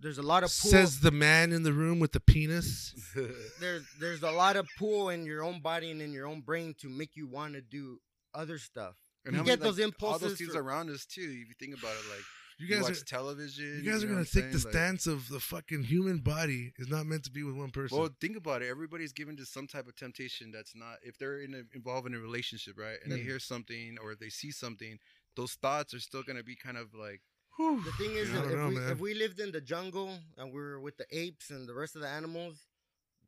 [0.00, 2.94] there's a lot of pull, Says the man in the room with the penis.
[3.60, 6.74] there's there's a lot of pull in your own body and in your own brain
[6.80, 8.00] to make you want to do
[8.34, 8.96] other stuff.
[9.24, 11.22] And You how get many, those like, all impulses those things for- around us too.
[11.22, 12.24] If you think about it, like
[12.58, 13.80] You you, guys watch are television.
[13.82, 14.58] you guys are know gonna take the?
[14.58, 17.98] Like, stance of the fucking human body is not meant to be with one person.
[17.98, 18.68] Well, think about it.
[18.68, 20.98] Everybody's given to some type of temptation that's not.
[21.02, 23.24] If they're in a, involved in a relationship, right, and they Mm.
[23.24, 24.98] hear something or they see something,
[25.34, 27.22] those thoughts are still gonna be kind of like.
[27.56, 27.82] Whew.
[27.84, 28.90] The thing is, I if, know, we, man.
[28.92, 31.94] if we lived in the jungle and we were with the apes and the rest
[31.94, 32.56] of the animals,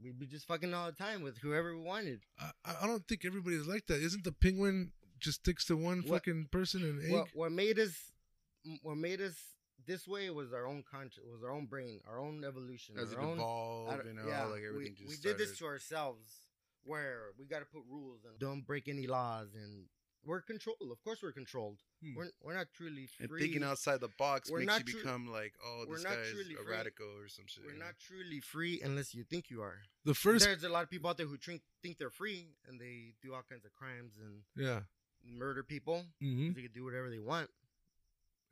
[0.02, 2.20] we'd be just fucking all the time with whoever we wanted.
[2.40, 2.50] I,
[2.82, 4.00] I don't think everybody is like that.
[4.02, 7.12] Isn't the penguin just sticks to one What- fucking person and egg?
[7.12, 7.94] What, what made us,
[8.82, 9.34] what made us
[9.86, 13.18] this way was our own conscious, was our own brain, our own evolution, As it
[13.18, 13.34] own.
[13.38, 16.26] evolved, you know, yeah, like everything we, just we did this to ourselves,
[16.82, 19.84] where we got to put rules and don't break any laws, and
[20.26, 20.78] we're controlled.
[20.90, 21.78] Of course, we're controlled.
[22.02, 22.14] Hmm.
[22.16, 23.26] We're we're not truly free.
[23.26, 26.04] And thinking outside the box We're makes not you tru- become like, oh, we're this
[26.04, 26.72] not guy truly a free.
[26.76, 27.64] radical or some shit.
[27.64, 27.86] We're you know?
[27.86, 29.78] not truly free unless you think you are.
[30.04, 32.80] the first, There's a lot of people out there who think think they're free and
[32.80, 34.80] they do all kinds of crimes and yeah,
[35.24, 36.04] murder people.
[36.20, 37.48] hmm They can do whatever they want,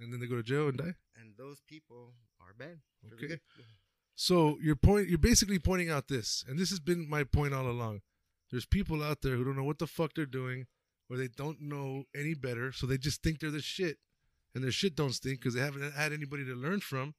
[0.00, 0.94] and then they go to jail and die.
[1.20, 2.78] and those people are bad.
[3.12, 3.40] Okay.
[4.16, 7.66] So your point, you're basically pointing out this, and this has been my point all
[7.68, 8.02] along.
[8.50, 10.66] There's people out there who don't know what the fuck they're doing,
[11.14, 13.98] or they don't know any better, so they just think they're the shit,
[14.54, 17.14] and their shit don't stink because they haven't had anybody to learn from,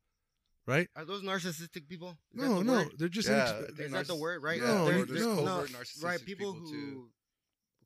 [0.68, 0.90] right?
[0.96, 2.18] Are those narcissistic people?
[2.34, 2.92] Is No, the no, word?
[2.98, 4.60] they're just Yeah, inexpe- I think Is that the word, right?
[4.60, 5.36] No, There- you- there's no.
[5.46, 5.72] covert
[6.02, 6.20] right.
[6.26, 7.12] People, people, who too.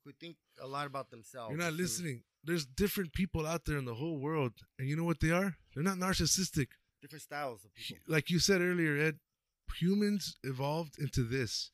[0.05, 1.51] who think a lot about themselves.
[1.51, 2.23] You're not who- listening.
[2.43, 5.57] There's different people out there in the whole world, and you know what they are?
[5.75, 6.69] They're not narcissistic.
[7.01, 8.03] Different styles of people.
[8.07, 9.19] Like you said earlier, Ed,
[9.75, 11.71] humans evolved into this.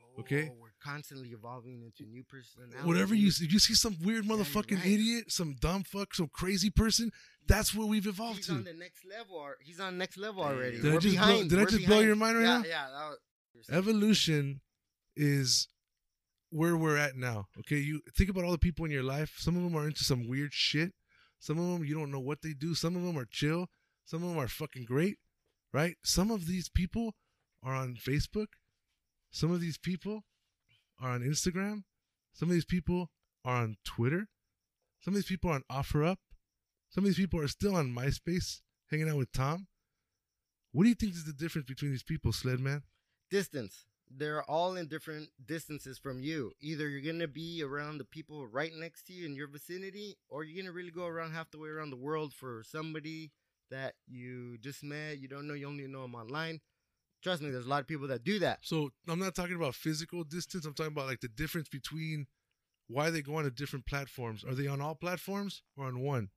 [0.00, 0.50] Oh, okay.
[0.50, 2.84] Oh, we're constantly evolving into new personalities.
[2.84, 4.86] Whatever you see, you see some weird motherfucking right.
[4.86, 7.10] idiot, some dumb fuck, some crazy person,
[7.46, 8.52] that's where we've evolved He's to.
[8.54, 9.40] on the next level.
[9.40, 10.80] al- He's on next level already.
[10.80, 12.64] Did I We're just blow- did We're just blow your mind right yeah, now?
[12.66, 13.16] Yeah, that
[13.54, 14.60] was, Evolution
[15.16, 15.68] is
[16.50, 17.46] where we're at now.
[17.60, 19.34] Okay, you think about all the people in your life.
[19.38, 20.92] Some of them are into some weird shit.
[21.38, 22.74] Some of them you don't know what they do.
[22.74, 23.68] Some of them are chill.
[24.04, 25.18] Some of them are fucking great,
[25.72, 25.96] right?
[26.04, 27.14] Some of these people
[27.62, 28.48] are on Facebook.
[29.30, 30.24] Some of these people
[31.02, 31.82] are on Instagram.
[32.32, 33.10] Some of these people
[33.44, 34.28] are on Twitter.
[35.00, 36.16] Some of these people are on OfferUp.
[36.90, 39.66] Some of these people are still on MySpace, hanging out with Tom.
[40.72, 42.82] What do you think is the difference between these people, Sledman?
[43.32, 43.86] distance.
[44.14, 46.52] They're all in different distances from you.
[46.60, 50.44] Either you're gonna be around the people right next to you in your vicinity, or
[50.44, 53.32] you're gonna really go around half the way around the world for somebody
[53.70, 55.18] that you just met.
[55.18, 55.54] You don't know.
[55.54, 56.60] You only know them online.
[57.22, 58.58] Trust me, there's a lot of people that do that.
[58.62, 60.64] So I'm not talking about physical distance.
[60.64, 62.26] I'm talking about like the difference between
[62.88, 64.44] why they go on to different platforms.
[64.44, 66.30] Are they on all platforms or on one?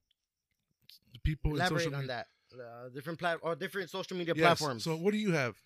[1.12, 2.26] the people in Elaborate social on media.
[2.52, 2.58] that.
[2.60, 4.42] Uh, different plat or different social media Yes.
[4.58, 4.84] platforms.
[4.84, 5.56] So what do you have?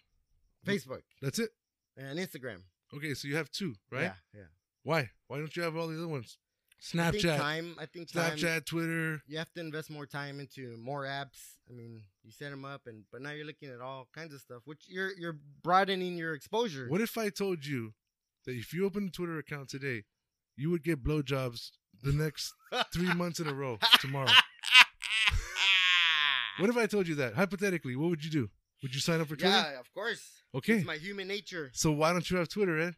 [0.67, 1.51] Facebook That's it.
[1.97, 2.63] and Instagram.
[2.95, 4.03] Okay, so you have two, right?
[4.03, 4.43] Yeah, yeah.
[4.83, 5.11] Why?
[5.29, 6.39] Why don't you have all the other ones?
[6.83, 7.77] I think Snapchat, time.
[7.79, 8.37] I think time.
[8.37, 9.23] Snapchat, Twitter.
[9.27, 11.57] You have to invest more time into more apps.
[11.69, 14.41] I mean, you set them up, and but now you're looking at all kinds of
[14.41, 16.87] stuff, which you're you're broadening your exposure.
[16.89, 17.93] What if I told you
[18.47, 20.05] that if you open a Twitter account today,
[20.57, 21.71] you would get blowjobs
[22.03, 22.55] the next
[22.95, 24.31] three months in a row tomorrow?
[26.59, 27.35] What if I told you that?
[27.35, 28.51] Hypothetically, what would you do?
[28.83, 29.49] Would you sign up for Twitter?
[29.49, 30.23] Yeah, of course.
[30.55, 30.75] Okay.
[30.75, 31.71] It's my human nature.
[31.73, 32.97] So why don't you have Twitter, Ed?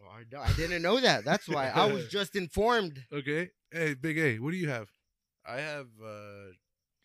[0.00, 1.24] Well, I, don't- I didn't know that.
[1.24, 3.02] That's why I was just informed.
[3.12, 3.50] Okay.
[3.70, 4.88] Hey, Big A, what do you have?
[5.46, 6.52] I have uh,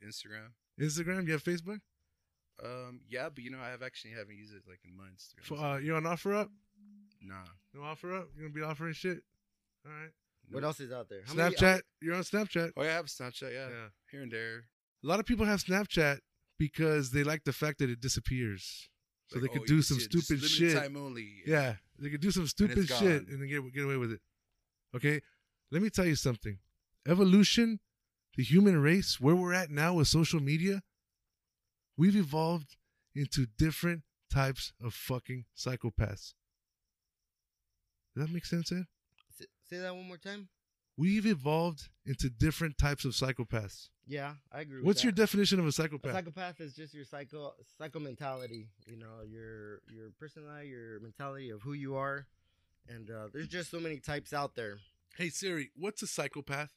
[0.05, 0.51] Instagram.
[0.79, 1.25] Instagram?
[1.27, 1.79] You have Facebook?
[2.63, 5.29] Um, yeah, but you know, I have actually haven't used it like in months.
[5.29, 5.81] to be F- honest.
[5.81, 6.49] Uh, you on OfferUp?
[7.21, 7.35] nah.
[7.73, 8.27] No offer up?
[8.35, 9.19] You gonna be offering shit?
[9.85, 10.11] All right.
[10.51, 11.21] What else is out there?
[11.25, 11.81] How many- Snapchat.
[12.01, 12.71] You're on Snapchat.
[12.75, 13.53] Oh, yeah, I have Snapchat.
[13.53, 13.87] Yeah, Yeah.
[14.11, 14.65] here and there.
[15.03, 16.19] A lot of people have Snapchat
[16.59, 18.89] because they like the fact that it disappears.
[19.27, 20.77] So Like, they could oh, do you some see it, just stupid limited shit.
[20.77, 21.43] Time only.
[21.47, 24.22] Yeah, they could do some stupid it's shit and then get get away with it.
[24.95, 25.22] Okay,
[25.72, 26.60] let me tell you something.
[27.08, 27.80] Evolution,
[28.36, 30.82] the human race, where we're at now with social media,
[31.97, 32.76] we've evolved
[33.16, 36.34] into different types of fucking psychopaths.
[38.14, 38.86] Does that make sense, Ed?
[39.32, 40.49] Say, say that one more time.
[40.97, 43.89] We've evolved into different types of psychopaths.
[44.07, 44.79] Yeah, I agree.
[44.79, 46.11] With What's your definition of a psychopath?
[46.11, 46.57] A psychopath?
[46.57, 48.67] psychopath is just your psycho psycho mentality.
[48.85, 52.27] You know, your your personality, your mentality of who you are,
[52.89, 54.77] and uh, there's just so many types out there.
[55.17, 56.75] hey Siri, what's a psychopath?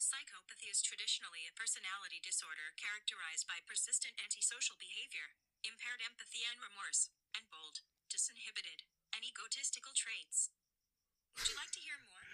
[0.00, 7.12] Psychopathy is traditionally a personality disorder characterized by persistent antisocial behavior, impaired empathy and remorse,
[7.36, 10.48] and bold, disinhibited, and egotistical traits.
[11.36, 12.24] Would you like to hear more?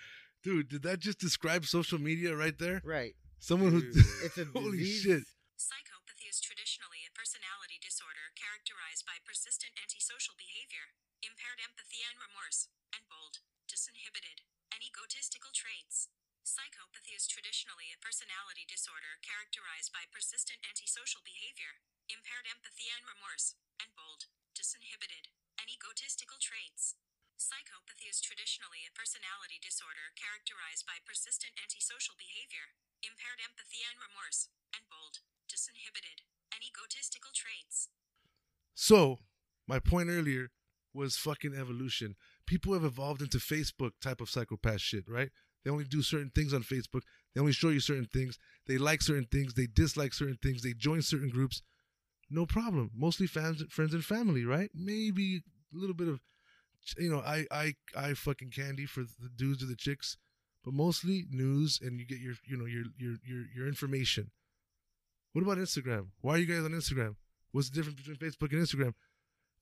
[0.42, 2.80] Dude, did that just describe social media right there?
[2.84, 3.14] Right.
[3.38, 3.96] Someone who Dude.
[4.26, 5.02] It's a holy disease.
[5.02, 5.24] shit.
[5.56, 10.92] Psychopathy is traditionally a personality disorder characterized by persistent antisocial behavior,
[11.24, 16.08] impaired empathy and remorse, and bold, disinhibited, and egotistical traits.
[16.46, 23.58] Psychopathy is traditionally a personality disorder characterized by persistent antisocial behavior, impaired empathy and remorse,
[23.82, 25.26] and bold, disinhibited,
[25.58, 26.94] and egotistical traits.
[27.36, 32.72] Psychopathy is traditionally a personality disorder characterized by persistent antisocial behavior,
[33.04, 37.92] impaired empathy and remorse, and bold, disinhibited, and egotistical traits.
[38.74, 39.20] So,
[39.68, 40.48] my point earlier
[40.96, 42.16] was fucking evolution.
[42.46, 45.30] People have evolved into Facebook type of psychopath shit, right?
[45.64, 47.02] They only do certain things on Facebook.
[47.34, 48.38] They only show you certain things.
[48.66, 49.54] They like certain things.
[49.54, 50.62] They dislike certain things.
[50.62, 51.60] They join certain groups.
[52.30, 52.92] No problem.
[52.94, 54.70] Mostly fans, friends and family, right?
[54.74, 55.42] Maybe
[55.74, 56.20] a little bit of,
[56.98, 60.16] you know, I, I, I fucking candy for the dudes or the chicks,
[60.64, 64.30] but mostly news and you get your, you know, your, your, your, your information.
[65.32, 66.08] What about Instagram?
[66.20, 67.16] Why are you guys on Instagram?
[67.52, 68.94] What's the difference between Facebook and Instagram?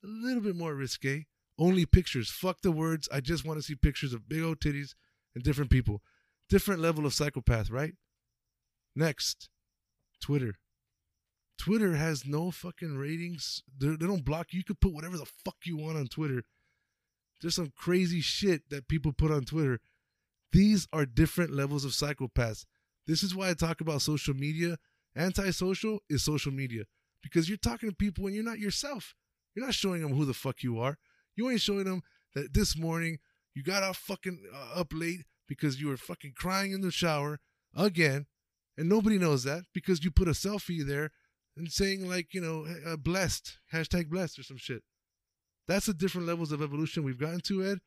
[0.03, 1.27] A little bit more risque.
[1.59, 2.31] Only pictures.
[2.31, 3.09] Fuck the words.
[3.12, 4.95] I just want to see pictures of big old titties
[5.35, 6.03] and different people.
[6.49, 7.95] Different level of psychopath, right?
[8.95, 9.49] Next,
[10.20, 10.57] Twitter.
[11.59, 13.62] Twitter has no fucking ratings.
[13.79, 14.59] They're, they don't block you.
[14.59, 16.45] You could put whatever the fuck you want on Twitter.
[17.45, 19.78] There's some crazy shit that people put on Twitter.
[20.51, 22.64] These are different levels of psychopaths.
[23.07, 24.78] This is why I talk about social media.
[25.14, 26.84] Antisocial is social media
[27.22, 29.14] because you're talking to people and you're not yourself.
[29.55, 30.97] You're not showing them who the fuck you are.
[31.36, 32.03] You ain't showing them
[32.34, 33.18] that this morning
[33.55, 37.40] you got out fucking uh, up late because you were fucking crying in the shower
[37.76, 38.24] again,
[38.78, 41.11] and nobody knows that because you put a selfie there
[41.59, 44.82] and saying like you know uh, blessed hashtag blessed or some shit.
[45.67, 47.79] That's the different levels of evolution we've gotten to, Ed.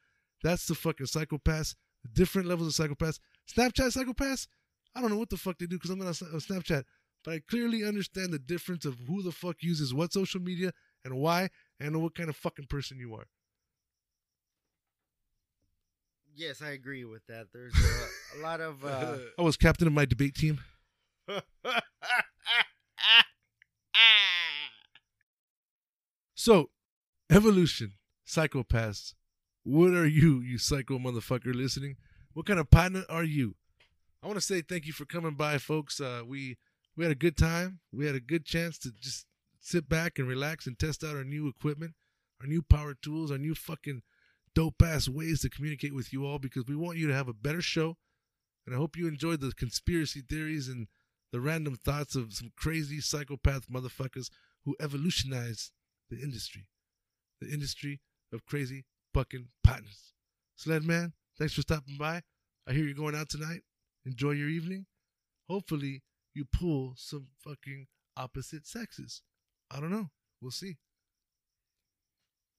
[0.44, 1.76] That's the fucking psychopaths.
[2.14, 3.20] Different levels of psychopaths.
[3.52, 4.48] Snapchat psychopaths.
[4.96, 6.84] I don't know what the fuck they do because I'm not on Snapchat,
[7.24, 10.72] but I clearly understand the difference of who the fuck uses what social media
[11.06, 11.50] and why,
[11.80, 13.28] and what kind of fucking person you are.
[16.36, 17.48] Yes, I agree with that.
[17.54, 18.84] There's a, a lot of.
[18.86, 20.60] Uh, I was captain of my debate team.
[26.40, 26.70] So,
[27.30, 27.94] evolution,
[28.28, 29.14] psychopaths.
[29.64, 31.98] What are you, you psycho motherfucker listening?
[32.34, 33.56] What kind of partner are you?
[34.24, 36.00] I want to say thank you for coming by, folks.
[36.00, 36.58] Uh, we
[36.96, 37.80] we had a good time.
[37.92, 39.26] We had a good chance to just
[39.60, 41.94] sit back and relax and test out our new equipment,
[42.42, 44.02] our new power tools, our new fucking
[44.56, 47.34] dope ass ways to communicate with you all because we want you to have a
[47.34, 47.98] better show.
[48.66, 50.88] And I hope you enjoyed the conspiracy theories and
[51.32, 54.30] the random thoughts of some crazy psychopath motherfuckers
[54.66, 55.72] who evolutionized
[56.10, 56.68] the industry.
[57.42, 58.02] The industry
[58.34, 60.14] of crazy fucking partners.
[60.58, 62.22] Sledman, thanks for stopping by.
[62.68, 63.62] I hear you're going out tonight.
[64.06, 64.86] Enjoy your evening.
[65.50, 69.22] hopefully you pull some fucking opposite sexes.
[69.72, 70.10] I don't know.
[70.42, 70.78] We'll see.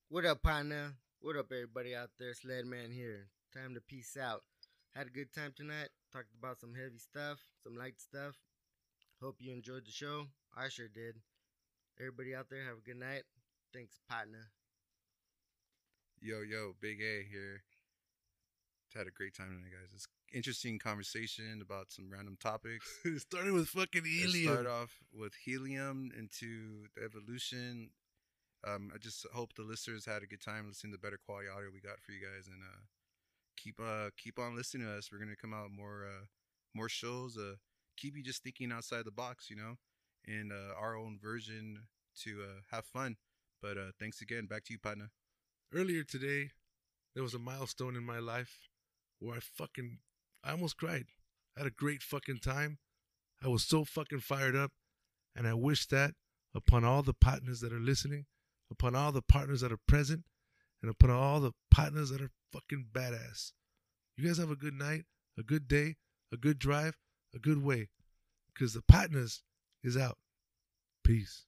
[0.08, 0.94] What up, partner?
[1.20, 2.32] What up, everybody out there?
[2.32, 3.28] Sledman here.
[3.54, 4.42] Time to peace out.
[4.94, 5.88] Had a good time tonight.
[6.12, 8.36] Talked about some heavy stuff, some light stuff.
[9.22, 10.26] Hope you enjoyed the show.
[10.56, 11.16] I sure did.
[11.98, 13.24] Everybody out there, have a good night.
[13.72, 14.50] Thanks, partner.
[16.20, 17.62] Yo, yo, Big A here.
[18.94, 19.90] Had a great time tonight, guys.
[19.94, 22.90] It's interesting conversation about some random topics.
[23.04, 24.52] it started with fucking helium.
[24.52, 27.90] Start off with helium into the evolution.
[28.66, 31.46] Um, I just hope the listeners had a good time listening to the better quality
[31.48, 32.80] audio we got for you guys, and uh,
[33.56, 35.10] keep uh keep on listening to us.
[35.12, 36.24] We're gonna come out more uh
[36.74, 37.36] more shows.
[37.36, 37.54] Uh,
[37.96, 39.76] keep you just thinking outside the box, you know,
[40.26, 41.78] and uh, our own version
[42.24, 43.16] to uh, have fun.
[43.62, 44.46] But uh, thanks again.
[44.46, 45.10] Back to you, partner.
[45.74, 46.52] Earlier today,
[47.14, 48.68] there was a milestone in my life
[49.18, 49.98] where I fucking,
[50.42, 51.06] I almost cried.
[51.56, 52.78] I had a great fucking time.
[53.44, 54.72] I was so fucking fired up.
[55.36, 56.14] And I wish that
[56.54, 58.24] upon all the partners that are listening,
[58.70, 60.24] upon all the partners that are present,
[60.82, 63.52] and upon all the partners that are fucking badass.
[64.16, 65.04] You guys have a good night,
[65.38, 65.96] a good day,
[66.32, 66.96] a good drive,
[67.34, 67.90] a good way.
[68.52, 69.42] Because the partners
[69.84, 70.18] is out.
[71.04, 71.47] Peace.